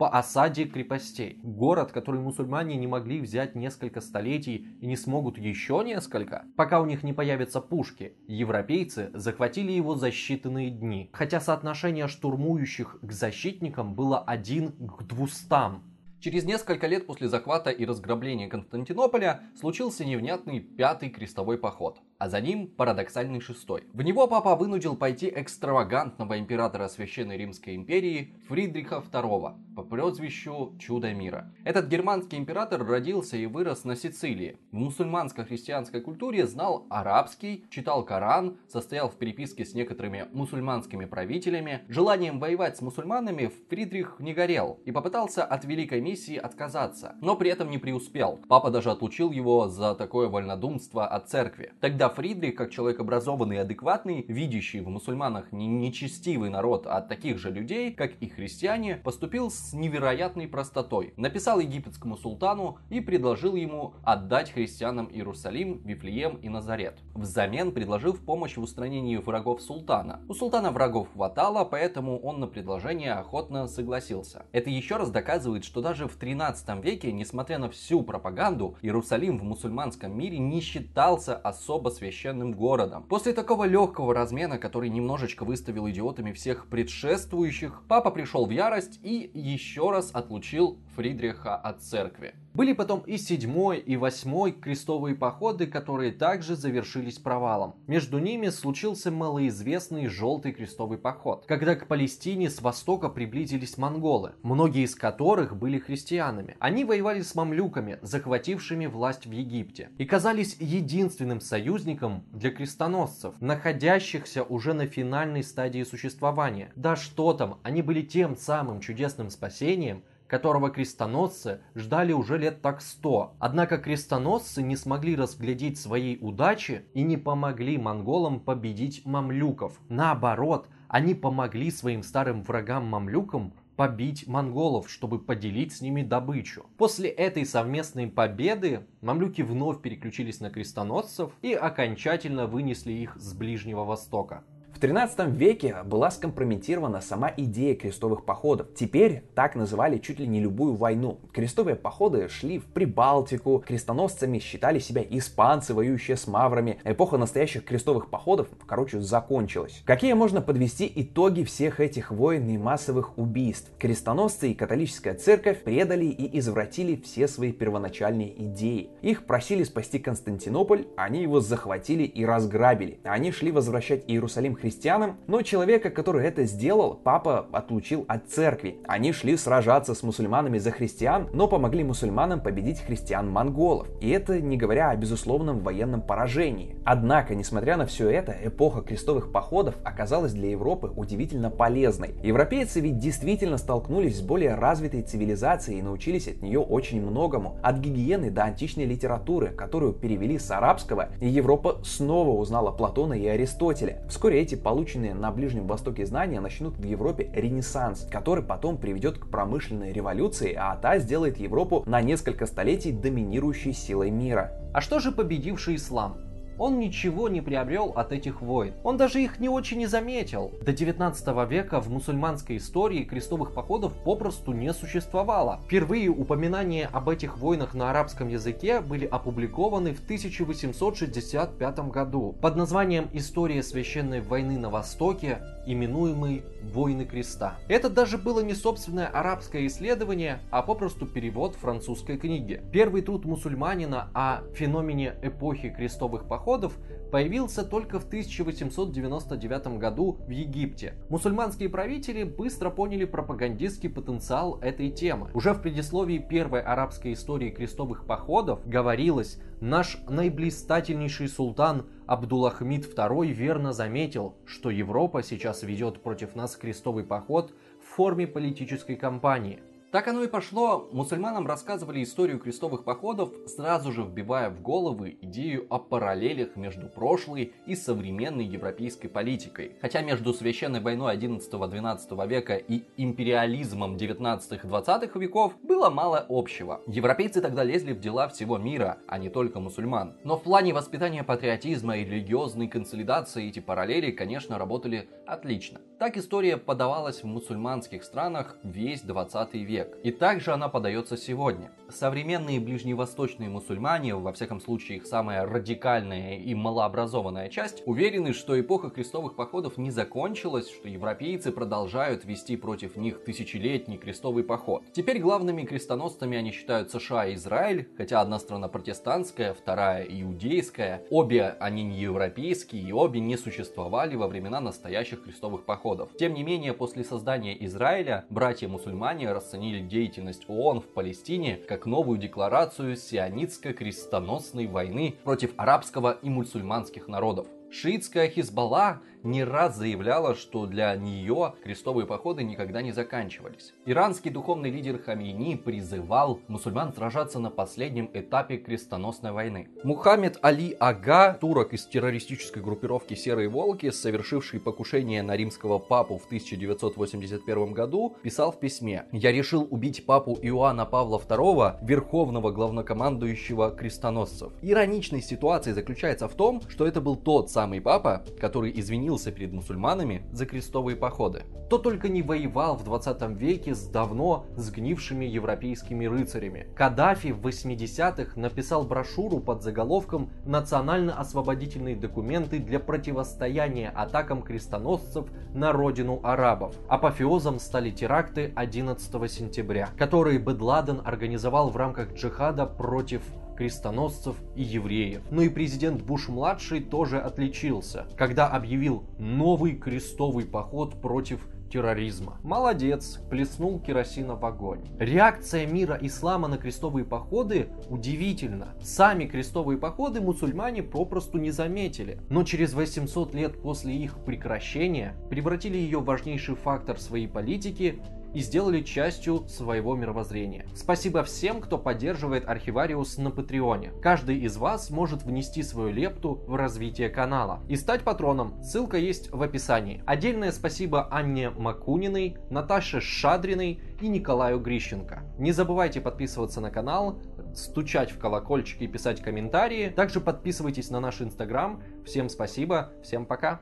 по 0.00 0.08
осаде 0.08 0.64
крепостей. 0.64 1.38
Город, 1.42 1.92
который 1.92 2.22
мусульмане 2.22 2.76
не 2.76 2.86
могли 2.86 3.20
взять 3.20 3.54
несколько 3.54 4.00
столетий 4.00 4.66
и 4.80 4.86
не 4.86 4.96
смогут 4.96 5.36
еще 5.36 5.82
несколько, 5.84 6.46
пока 6.56 6.80
у 6.80 6.86
них 6.86 7.02
не 7.02 7.12
появятся 7.12 7.60
пушки. 7.60 8.16
Европейцы 8.26 9.10
захватили 9.12 9.72
его 9.72 9.96
за 9.96 10.08
считанные 10.08 10.70
дни. 10.70 11.10
Хотя 11.12 11.38
соотношение 11.38 12.08
штурмующих 12.08 12.98
к 13.02 13.12
защитникам 13.12 13.94
было 13.94 14.20
один 14.20 14.72
к 14.72 15.02
двустам. 15.02 15.89
Через 16.20 16.44
несколько 16.44 16.86
лет 16.86 17.06
после 17.06 17.28
захвата 17.28 17.70
и 17.70 17.86
разграбления 17.86 18.46
Константинополя 18.46 19.42
случился 19.58 20.04
невнятный 20.04 20.60
пятый 20.60 21.08
крестовой 21.08 21.56
поход. 21.56 21.98
А 22.20 22.28
за 22.28 22.40
ним 22.42 22.66
парадоксальный 22.66 23.40
шестой. 23.40 23.84
В 23.94 24.02
него 24.02 24.28
папа 24.28 24.54
вынудил 24.54 24.94
пойти 24.94 25.32
экстравагантного 25.34 26.38
императора 26.38 26.88
Священной 26.88 27.38
Римской 27.38 27.74
империи 27.74 28.34
Фридриха 28.46 29.02
II 29.10 29.54
по 29.74 29.82
прозвищу 29.82 30.74
Чудо 30.78 31.14
мира. 31.14 31.50
Этот 31.64 31.86
германский 31.88 32.36
император 32.36 32.84
родился 32.84 33.38
и 33.38 33.46
вырос 33.46 33.84
на 33.84 33.96
Сицилии. 33.96 34.58
В 34.70 34.76
мусульманско-христианской 34.76 36.02
культуре 36.02 36.46
знал 36.46 36.86
арабский, 36.90 37.64
читал 37.70 38.04
Коран, 38.04 38.58
состоял 38.68 39.08
в 39.08 39.14
переписке 39.14 39.64
с 39.64 39.72
некоторыми 39.72 40.26
мусульманскими 40.34 41.06
правителями. 41.06 41.80
Желанием 41.88 42.38
воевать 42.38 42.76
с 42.76 42.82
мусульманами 42.82 43.50
Фридрих 43.70 44.16
не 44.18 44.34
горел 44.34 44.78
и 44.84 44.92
попытался 44.92 45.42
от 45.42 45.64
великой 45.64 46.02
миссии 46.02 46.36
отказаться, 46.36 47.14
но 47.22 47.34
при 47.34 47.50
этом 47.50 47.70
не 47.70 47.78
преуспел. 47.78 48.40
Папа 48.46 48.70
даже 48.70 48.90
отлучил 48.90 49.30
его 49.30 49.68
за 49.68 49.94
такое 49.94 50.28
вольнодумство 50.28 51.06
от 51.06 51.30
церкви. 51.30 51.72
Тогда 51.80 52.09
Фридрих, 52.10 52.54
как 52.54 52.70
человек 52.70 53.00
образованный 53.00 53.56
и 53.56 53.60
адекватный, 53.60 54.24
видящий 54.28 54.80
в 54.80 54.88
мусульманах 54.88 55.52
не 55.52 55.66
нечестивый 55.66 56.50
народ, 56.50 56.86
а 56.86 57.00
таких 57.00 57.38
же 57.38 57.50
людей, 57.50 57.92
как 57.92 58.12
и 58.20 58.28
христиане, 58.28 58.96
поступил 58.96 59.50
с 59.50 59.72
невероятной 59.72 60.48
простотой. 60.48 61.14
Написал 61.16 61.60
египетскому 61.60 62.16
султану 62.16 62.78
и 62.90 63.00
предложил 63.00 63.54
ему 63.54 63.94
отдать 64.02 64.52
христианам 64.52 65.08
Иерусалим, 65.12 65.80
Вифлеем 65.84 66.36
и 66.36 66.48
Назарет. 66.48 66.98
Взамен 67.14 67.72
предложив 67.72 68.20
помощь 68.24 68.56
в 68.56 68.62
устранении 68.62 69.16
врагов 69.16 69.62
султана. 69.62 70.20
У 70.28 70.34
султана 70.34 70.70
врагов 70.70 71.08
хватало, 71.12 71.64
поэтому 71.64 72.18
он 72.18 72.40
на 72.40 72.46
предложение 72.46 73.12
охотно 73.12 73.66
согласился. 73.68 74.46
Это 74.52 74.70
еще 74.70 74.96
раз 74.96 75.10
доказывает, 75.10 75.64
что 75.64 75.80
даже 75.80 76.06
в 76.06 76.16
13 76.16 76.84
веке, 76.84 77.12
несмотря 77.12 77.58
на 77.58 77.70
всю 77.70 78.02
пропаганду, 78.02 78.76
Иерусалим 78.82 79.38
в 79.38 79.44
мусульманском 79.44 80.16
мире 80.16 80.38
не 80.38 80.60
считался 80.60 81.36
особо 81.36 81.90
священным 82.00 82.54
городом. 82.54 83.02
После 83.02 83.34
такого 83.34 83.64
легкого 83.64 84.14
размена, 84.14 84.58
который 84.58 84.88
немножечко 84.88 85.44
выставил 85.44 85.88
идиотами 85.90 86.32
всех 86.32 86.66
предшествующих, 86.66 87.82
папа 87.88 88.10
пришел 88.10 88.46
в 88.46 88.50
ярость 88.50 88.98
и 89.02 89.30
еще 89.34 89.90
раз 89.90 90.10
отлучил 90.14 90.78
Фридриха 90.96 91.56
от 91.56 91.82
церкви. 91.82 92.34
Были 92.52 92.72
потом 92.72 93.00
и 93.06 93.16
седьмой, 93.16 93.78
и 93.78 93.96
восьмой 93.96 94.50
крестовые 94.50 95.14
походы, 95.14 95.68
которые 95.68 96.10
также 96.10 96.56
завершились 96.56 97.18
провалом. 97.18 97.76
Между 97.86 98.18
ними 98.18 98.48
случился 98.48 99.12
малоизвестный 99.12 100.08
желтый 100.08 100.52
крестовый 100.52 100.98
поход, 100.98 101.44
когда 101.46 101.76
к 101.76 101.86
Палестине 101.86 102.50
с 102.50 102.60
востока 102.60 103.08
приблизились 103.08 103.78
монголы, 103.78 104.32
многие 104.42 104.82
из 104.82 104.96
которых 104.96 105.56
были 105.56 105.78
христианами. 105.78 106.56
Они 106.58 106.84
воевали 106.84 107.22
с 107.22 107.36
мамлюками, 107.36 107.98
захватившими 108.02 108.86
власть 108.86 109.26
в 109.26 109.30
Египте, 109.30 109.90
и 109.98 110.04
казались 110.04 110.56
единственным 110.58 111.40
союзником 111.40 112.24
для 112.32 112.50
крестоносцев, 112.50 113.34
находящихся 113.40 114.42
уже 114.42 114.74
на 114.74 114.86
финальной 114.86 115.44
стадии 115.44 115.84
существования. 115.84 116.72
Да 116.74 116.96
что 116.96 117.32
там, 117.32 117.58
они 117.62 117.82
были 117.82 118.02
тем 118.02 118.36
самым 118.36 118.80
чудесным 118.80 119.30
спасением, 119.30 120.02
которого 120.30 120.70
крестоносцы 120.70 121.60
ждали 121.74 122.12
уже 122.12 122.38
лет 122.38 122.62
так 122.62 122.80
сто. 122.80 123.34
Однако 123.40 123.78
крестоносцы 123.78 124.62
не 124.62 124.76
смогли 124.76 125.16
разглядеть 125.16 125.76
своей 125.76 126.18
удачи 126.20 126.84
и 126.94 127.02
не 127.02 127.16
помогли 127.16 127.76
монголам 127.76 128.38
победить 128.38 129.04
мамлюков. 129.04 129.80
Наоборот, 129.88 130.68
они 130.88 131.14
помогли 131.14 131.72
своим 131.72 132.04
старым 132.04 132.44
врагам-мамлюкам 132.44 133.54
побить 133.74 134.28
монголов, 134.28 134.88
чтобы 134.88 135.18
поделить 135.18 135.72
с 135.72 135.80
ними 135.80 136.02
добычу. 136.02 136.66
После 136.78 137.08
этой 137.08 137.44
совместной 137.44 138.06
победы 138.06 138.86
мамлюки 139.00 139.42
вновь 139.42 139.80
переключились 139.80 140.38
на 140.38 140.50
крестоносцев 140.50 141.32
и 141.42 141.54
окончательно 141.54 142.46
вынесли 142.46 142.92
их 142.92 143.16
с 143.16 143.34
Ближнего 143.34 143.82
Востока. 143.84 144.44
В 144.80 144.82
13 144.82 145.36
веке 145.36 145.76
была 145.84 146.10
скомпрометирована 146.10 147.02
сама 147.02 147.30
идея 147.36 147.74
крестовых 147.74 148.24
походов. 148.24 148.68
Теперь 148.74 149.24
так 149.34 149.54
называли 149.54 149.98
чуть 149.98 150.18
ли 150.18 150.26
не 150.26 150.40
любую 150.40 150.74
войну. 150.74 151.20
Крестовые 151.34 151.76
походы 151.76 152.30
шли 152.30 152.58
в 152.58 152.64
Прибалтику, 152.64 153.58
крестоносцами 153.58 154.38
считали 154.38 154.78
себя 154.78 155.04
испанцы, 155.10 155.74
воюющие 155.74 156.16
с 156.16 156.26
маврами. 156.26 156.80
Эпоха 156.82 157.18
настоящих 157.18 157.66
крестовых 157.66 158.08
походов, 158.08 158.48
короче, 158.66 159.02
закончилась. 159.02 159.82
Какие 159.84 160.14
можно 160.14 160.40
подвести 160.40 160.90
итоги 160.94 161.44
всех 161.44 161.78
этих 161.78 162.10
войн 162.10 162.48
и 162.48 162.56
массовых 162.56 163.18
убийств? 163.18 163.70
Крестоносцы 163.78 164.50
и 164.50 164.54
католическая 164.54 165.12
церковь 165.12 165.62
предали 165.62 166.06
и 166.06 166.38
извратили 166.38 166.96
все 166.96 167.28
свои 167.28 167.52
первоначальные 167.52 168.46
идеи. 168.46 168.88
Их 169.02 169.26
просили 169.26 169.62
спасти 169.62 169.98
Константинополь, 169.98 170.86
они 170.96 171.20
его 171.20 171.42
захватили 171.42 172.04
и 172.04 172.24
разграбили. 172.24 172.98
Они 173.04 173.30
шли 173.30 173.52
возвращать 173.52 174.04
Иерусалим 174.06 174.54
христианам 174.54 174.69
христианам, 174.70 175.16
но 175.26 175.42
человека, 175.42 175.90
который 175.90 176.24
это 176.24 176.44
сделал, 176.44 176.94
папа 176.94 177.48
отлучил 177.50 178.04
от 178.06 178.28
церкви. 178.28 178.78
Они 178.86 179.12
шли 179.12 179.36
сражаться 179.36 179.96
с 179.96 180.04
мусульманами 180.04 180.58
за 180.58 180.70
христиан, 180.70 181.28
но 181.32 181.48
помогли 181.48 181.82
мусульманам 181.82 182.40
победить 182.40 182.80
христиан-монголов. 182.80 183.88
И 184.00 184.08
это 184.10 184.40
не 184.40 184.56
говоря 184.56 184.90
о 184.90 184.96
безусловном 184.96 185.58
военном 185.60 186.02
поражении. 186.02 186.76
Однако, 186.84 187.34
несмотря 187.34 187.76
на 187.76 187.86
все 187.86 188.08
это, 188.10 188.36
эпоха 188.44 188.82
крестовых 188.82 189.32
походов 189.32 189.74
оказалась 189.82 190.32
для 190.32 190.50
Европы 190.50 190.92
удивительно 190.94 191.50
полезной. 191.50 192.14
Европейцы 192.22 192.78
ведь 192.78 192.98
действительно 192.98 193.58
столкнулись 193.58 194.18
с 194.18 194.22
более 194.22 194.54
развитой 194.54 195.02
цивилизацией 195.02 195.80
и 195.80 195.82
научились 195.82 196.28
от 196.28 196.42
нее 196.42 196.60
очень 196.60 197.02
многому. 197.02 197.58
От 197.60 197.78
гигиены 197.78 198.30
до 198.30 198.44
античной 198.44 198.84
литературы, 198.84 199.48
которую 199.48 199.94
перевели 199.94 200.38
с 200.38 200.48
арабского, 200.52 201.08
и 201.20 201.26
Европа 201.26 201.80
снова 201.82 202.38
узнала 202.38 202.70
Платона 202.70 203.14
и 203.14 203.26
Аристотеля. 203.26 204.02
Вскоре 204.08 204.40
эти 204.40 204.59
полученные 204.62 205.14
на 205.14 205.30
Ближнем 205.30 205.66
Востоке 205.66 206.06
знания 206.06 206.40
начнут 206.40 206.76
в 206.76 206.84
Европе 206.84 207.30
ренессанс, 207.34 208.06
который 208.10 208.44
потом 208.44 208.78
приведет 208.78 209.18
к 209.18 209.28
промышленной 209.28 209.92
революции, 209.92 210.54
а 210.56 210.76
та 210.76 210.98
сделает 210.98 211.38
Европу 211.38 211.82
на 211.86 212.00
несколько 212.00 212.46
столетий 212.46 212.92
доминирующей 212.92 213.72
силой 213.72 214.10
мира. 214.10 214.52
А 214.72 214.80
что 214.80 214.98
же 215.00 215.12
победивший 215.12 215.76
ислам? 215.76 216.29
Он 216.60 216.78
ничего 216.78 217.30
не 217.30 217.40
приобрел 217.40 217.92
от 217.96 218.12
этих 218.12 218.42
войн. 218.42 218.74
Он 218.84 218.98
даже 218.98 219.22
их 219.22 219.40
не 219.40 219.48
очень 219.48 219.80
и 219.80 219.86
заметил. 219.86 220.52
До 220.60 220.72
19 220.72 221.26
века 221.50 221.80
в 221.80 221.90
мусульманской 221.90 222.58
истории 222.58 223.04
крестовых 223.04 223.54
походов 223.54 223.94
попросту 224.04 224.52
не 224.52 224.72
существовало. 224.74 225.60
Впервые 225.64 226.10
упоминания 226.10 226.90
об 226.92 227.08
этих 227.08 227.38
войнах 227.38 227.72
на 227.72 227.88
арабском 227.88 228.28
языке 228.28 228.80
были 228.80 229.06
опубликованы 229.06 229.94
в 229.94 230.04
1865 230.04 231.78
году 231.88 232.36
под 232.42 232.56
названием 232.56 233.08
«История 233.14 233.62
священной 233.62 234.20
войны 234.20 234.58
на 234.58 234.68
Востоке», 234.68 235.40
именуемый 235.66 236.42
«Войны 236.62 237.06
креста». 237.06 237.54
Это 237.68 237.88
даже 237.88 238.18
было 238.18 238.40
не 238.40 238.54
собственное 238.54 239.06
арабское 239.06 239.66
исследование, 239.66 240.40
а 240.50 240.60
попросту 240.60 241.06
перевод 241.06 241.54
французской 241.54 242.18
книги. 242.18 242.60
Первый 242.70 243.00
труд 243.00 243.24
мусульманина 243.24 244.10
о 244.12 244.42
феномене 244.54 245.14
эпохи 245.22 245.70
крестовых 245.70 246.28
походов 246.28 246.49
походов 246.50 246.72
появился 247.12 247.62
только 247.64 248.00
в 248.00 248.06
1899 248.06 249.78
году 249.78 250.18
в 250.26 250.30
Египте. 250.30 250.94
Мусульманские 251.08 251.68
правители 251.68 252.24
быстро 252.24 252.70
поняли 252.70 253.04
пропагандистский 253.04 253.88
потенциал 253.88 254.58
этой 254.60 254.90
темы. 254.90 255.28
Уже 255.32 255.52
в 255.52 255.62
предисловии 255.62 256.18
первой 256.18 256.60
арабской 256.60 257.12
истории 257.12 257.50
крестовых 257.50 258.04
походов 258.04 258.66
говорилось 258.66 259.38
«Наш 259.60 259.98
наиблистательнейший 260.08 261.28
султан 261.28 261.86
Абдуллахмид 262.06 262.92
II 262.92 263.28
верно 263.28 263.72
заметил, 263.72 264.34
что 264.44 264.70
Европа 264.70 265.22
сейчас 265.22 265.62
ведет 265.62 266.02
против 266.02 266.34
нас 266.34 266.56
крестовый 266.56 267.04
поход 267.04 267.52
в 267.80 267.94
форме 267.94 268.26
политической 268.26 268.96
кампании. 268.96 269.60
Так 269.90 270.06
оно 270.06 270.22
и 270.22 270.28
пошло. 270.28 270.88
Мусульманам 270.92 271.48
рассказывали 271.48 272.04
историю 272.04 272.38
крестовых 272.38 272.84
походов, 272.84 273.30
сразу 273.48 273.90
же 273.90 274.04
вбивая 274.04 274.48
в 274.48 274.62
головы 274.62 275.18
идею 275.20 275.66
о 275.68 275.80
параллелях 275.80 276.54
между 276.54 276.86
прошлой 276.86 277.54
и 277.66 277.74
современной 277.74 278.44
европейской 278.44 279.08
политикой. 279.08 279.72
Хотя 279.80 280.02
между 280.02 280.32
священной 280.32 280.78
войной 280.78 281.16
11-12 281.16 282.28
века 282.28 282.54
и 282.54 282.84
империализмом 282.96 283.96
19-20 283.96 285.18
веков 285.18 285.54
было 285.60 285.90
мало 285.90 286.24
общего. 286.28 286.82
Европейцы 286.86 287.40
тогда 287.40 287.64
лезли 287.64 287.92
в 287.92 287.98
дела 287.98 288.28
всего 288.28 288.58
мира, 288.58 288.98
а 289.08 289.18
не 289.18 289.28
только 289.28 289.58
мусульман. 289.58 290.14
Но 290.22 290.36
в 290.36 290.44
плане 290.44 290.72
воспитания 290.72 291.24
патриотизма 291.24 291.96
и 291.96 292.04
религиозной 292.04 292.68
консолидации 292.68 293.48
эти 293.48 293.58
параллели, 293.58 294.12
конечно, 294.12 294.56
работали 294.56 295.08
отлично. 295.26 295.80
Так 295.98 296.16
история 296.16 296.56
подавалась 296.56 297.24
в 297.24 297.26
мусульманских 297.26 298.04
странах 298.04 298.56
весь 298.62 299.02
20 299.02 299.54
век 299.54 299.79
век. 299.80 299.98
И 300.02 300.10
также 300.10 300.52
она 300.52 300.68
подается 300.68 301.16
сегодня. 301.16 301.70
Современные 301.88 302.60
ближневосточные 302.60 303.48
мусульмане, 303.48 304.14
во 304.14 304.32
всяком 304.32 304.60
случае 304.60 304.98
их 304.98 305.06
самая 305.06 305.44
радикальная 305.44 306.36
и 306.36 306.54
малообразованная 306.54 307.48
часть, 307.48 307.82
уверены, 307.84 308.32
что 308.32 308.58
эпоха 308.60 308.90
крестовых 308.90 309.34
походов 309.34 309.76
не 309.76 309.90
закончилась, 309.90 310.70
что 310.70 310.88
европейцы 310.88 311.50
продолжают 311.50 312.24
вести 312.24 312.56
против 312.56 312.96
них 312.96 313.24
тысячелетний 313.24 313.98
крестовый 313.98 314.44
поход. 314.44 314.84
Теперь 314.92 315.18
главными 315.18 315.64
крестоносцами 315.64 316.38
они 316.38 316.52
считают 316.52 316.92
США 316.92 317.26
и 317.26 317.34
Израиль, 317.34 317.88
хотя 317.96 318.20
одна 318.20 318.38
страна 318.38 318.68
протестантская, 318.68 319.52
вторая 319.54 320.04
иудейская. 320.04 321.02
Обе 321.10 321.56
они 321.58 321.82
не 321.82 321.98
европейские 321.98 322.82
и 322.82 322.92
обе 322.92 323.20
не 323.20 323.36
существовали 323.36 324.14
во 324.14 324.28
времена 324.28 324.60
настоящих 324.60 325.24
крестовых 325.24 325.64
походов. 325.64 326.10
Тем 326.18 326.34
не 326.34 326.44
менее, 326.44 326.72
после 326.72 327.02
создания 327.02 327.56
Израиля, 327.66 328.24
братья-мусульмане 328.30 329.32
расценили 329.32 329.69
деятельность 329.78 330.44
ООН 330.48 330.80
в 330.80 330.86
Палестине 330.88 331.56
как 331.56 331.86
новую 331.86 332.18
декларацию 332.18 332.96
сионитско-крестоносной 332.96 334.66
войны 334.66 335.14
против 335.22 335.52
арабского 335.56 336.18
и 336.20 336.28
мусульманских 336.28 337.06
народов. 337.06 337.46
Шиитская 337.70 338.28
Хизбалла 338.28 339.00
не 339.22 339.44
раз 339.44 339.76
заявляла, 339.76 340.34
что 340.34 340.66
для 340.66 340.94
нее 340.96 341.54
крестовые 341.62 342.06
походы 342.06 342.42
никогда 342.42 342.82
не 342.82 342.92
заканчивались. 342.92 343.74
Иранский 343.86 344.30
духовный 344.30 344.70
лидер 344.70 344.98
Хамейни 344.98 345.56
призывал 345.56 346.40
мусульман 346.48 346.92
сражаться 346.94 347.38
на 347.38 347.50
последнем 347.50 348.10
этапе 348.14 348.56
крестоносной 348.56 349.32
войны. 349.32 349.68
Мухаммед 349.84 350.38
Али 350.42 350.76
Ага, 350.78 351.36
турок 351.40 351.72
из 351.72 351.86
террористической 351.86 352.62
группировки 352.62 353.14
«Серые 353.14 353.48
волки», 353.48 353.90
совершивший 353.90 354.60
покушение 354.60 355.22
на 355.22 355.36
римского 355.36 355.78
папу 355.78 356.18
в 356.18 356.26
1981 356.26 357.72
году, 357.72 358.16
писал 358.22 358.52
в 358.52 358.60
письме 358.60 359.06
«Я 359.12 359.32
решил 359.32 359.66
убить 359.70 360.06
папу 360.06 360.38
Иоанна 360.40 360.86
Павла 360.86 361.18
II, 361.18 361.84
верховного 361.84 362.50
главнокомандующего 362.50 363.70
крестоносцев». 363.70 364.52
Ироничной 364.62 365.22
ситуация 365.22 365.74
заключается 365.74 366.28
в 366.28 366.34
том, 366.34 366.62
что 366.68 366.86
это 366.86 367.00
был 367.00 367.16
тот 367.16 367.50
самый 367.50 367.80
папа, 367.80 368.24
который 368.40 368.72
извинил 368.78 369.09
извинился 369.10 369.32
перед 369.32 369.52
мусульманами 369.52 370.22
за 370.32 370.46
крестовые 370.46 370.96
походы. 370.96 371.42
Кто 371.66 371.78
только 371.78 372.08
не 372.08 372.22
воевал 372.22 372.76
в 372.76 372.84
20 372.84 373.22
веке 373.30 373.74
с 373.74 373.86
давно 373.86 374.46
сгнившими 374.56 375.24
европейскими 375.24 376.06
рыцарями. 376.06 376.68
Каддафи 376.76 377.32
в 377.32 377.46
80-х 377.46 378.38
написал 378.38 378.84
брошюру 378.84 379.38
под 379.38 379.62
заголовком 379.62 380.30
«Национально-освободительные 380.46 381.96
документы 381.96 382.58
для 382.58 382.80
противостояния 382.80 383.90
атакам 383.90 384.42
крестоносцев 384.42 385.26
на 385.54 385.72
родину 385.72 386.20
арабов». 386.22 386.74
Апофеозом 386.88 387.58
стали 387.58 387.90
теракты 387.90 388.52
11 388.56 389.30
сентября, 389.30 389.88
которые 389.96 390.38
Бедладен 390.38 391.02
организовал 391.04 391.70
в 391.70 391.76
рамках 391.76 392.14
джихада 392.14 392.66
против 392.66 393.22
крестоносцев 393.60 394.36
и 394.56 394.62
евреев. 394.62 395.20
Но 395.30 395.42
и 395.42 395.50
президент 395.50 396.00
Буш-младший 396.02 396.80
тоже 396.80 397.18
отличился, 397.18 398.06
когда 398.16 398.48
объявил 398.48 399.04
новый 399.18 399.76
крестовый 399.76 400.46
поход 400.46 401.02
против 401.02 401.46
терроризма. 401.70 402.38
Молодец, 402.42 403.20
плеснул 403.28 403.78
керосина 403.78 404.34
в 404.34 404.46
огонь. 404.46 404.80
Реакция 404.98 405.66
мира 405.66 405.98
ислама 406.00 406.48
на 406.48 406.56
крестовые 406.56 407.04
походы 407.04 407.68
удивительна. 407.90 408.68
Сами 408.82 409.26
крестовые 409.26 409.78
походы 409.78 410.22
мусульмане 410.22 410.82
попросту 410.82 411.36
не 411.36 411.50
заметили. 411.50 412.18
Но 412.30 412.44
через 412.44 412.72
800 412.72 413.34
лет 413.34 413.60
после 413.60 413.94
их 413.94 414.24
прекращения 414.24 415.14
превратили 415.28 415.76
ее 415.76 415.98
в 415.98 416.06
важнейший 416.06 416.54
фактор 416.54 416.98
своей 416.98 417.28
политики 417.28 418.00
и 418.34 418.40
сделали 418.40 418.80
частью 418.82 419.46
своего 419.48 419.96
мировоззрения. 419.96 420.66
Спасибо 420.74 421.22
всем, 421.22 421.60
кто 421.60 421.78
поддерживает 421.78 422.48
Архивариус 422.48 423.18
на 423.18 423.30
Патреоне. 423.30 423.92
Каждый 424.02 424.38
из 424.38 424.56
вас 424.56 424.90
может 424.90 425.22
внести 425.22 425.62
свою 425.62 425.90
лепту 425.90 426.42
в 426.46 426.54
развитие 426.54 427.08
канала 427.08 427.60
и 427.68 427.76
стать 427.76 428.02
патроном. 428.02 428.62
Ссылка 428.62 428.96
есть 428.96 429.30
в 429.32 429.42
описании. 429.42 430.02
Отдельное 430.06 430.52
спасибо 430.52 431.08
Анне 431.10 431.50
Макуниной, 431.50 432.36
Наташе 432.50 433.00
Шадриной 433.00 433.80
и 434.00 434.08
Николаю 434.08 434.60
Грищенко. 434.60 435.22
Не 435.38 435.52
забывайте 435.52 436.00
подписываться 436.00 436.60
на 436.60 436.70
канал, 436.70 437.20
стучать 437.54 438.10
в 438.10 438.18
колокольчик 438.18 438.82
и 438.82 438.86
писать 438.86 439.22
комментарии. 439.22 439.88
Также 439.88 440.20
подписывайтесь 440.20 440.90
на 440.90 441.00
наш 441.00 441.20
инстаграм. 441.20 441.82
Всем 442.04 442.28
спасибо, 442.28 442.92
всем 443.02 443.26
пока. 443.26 443.60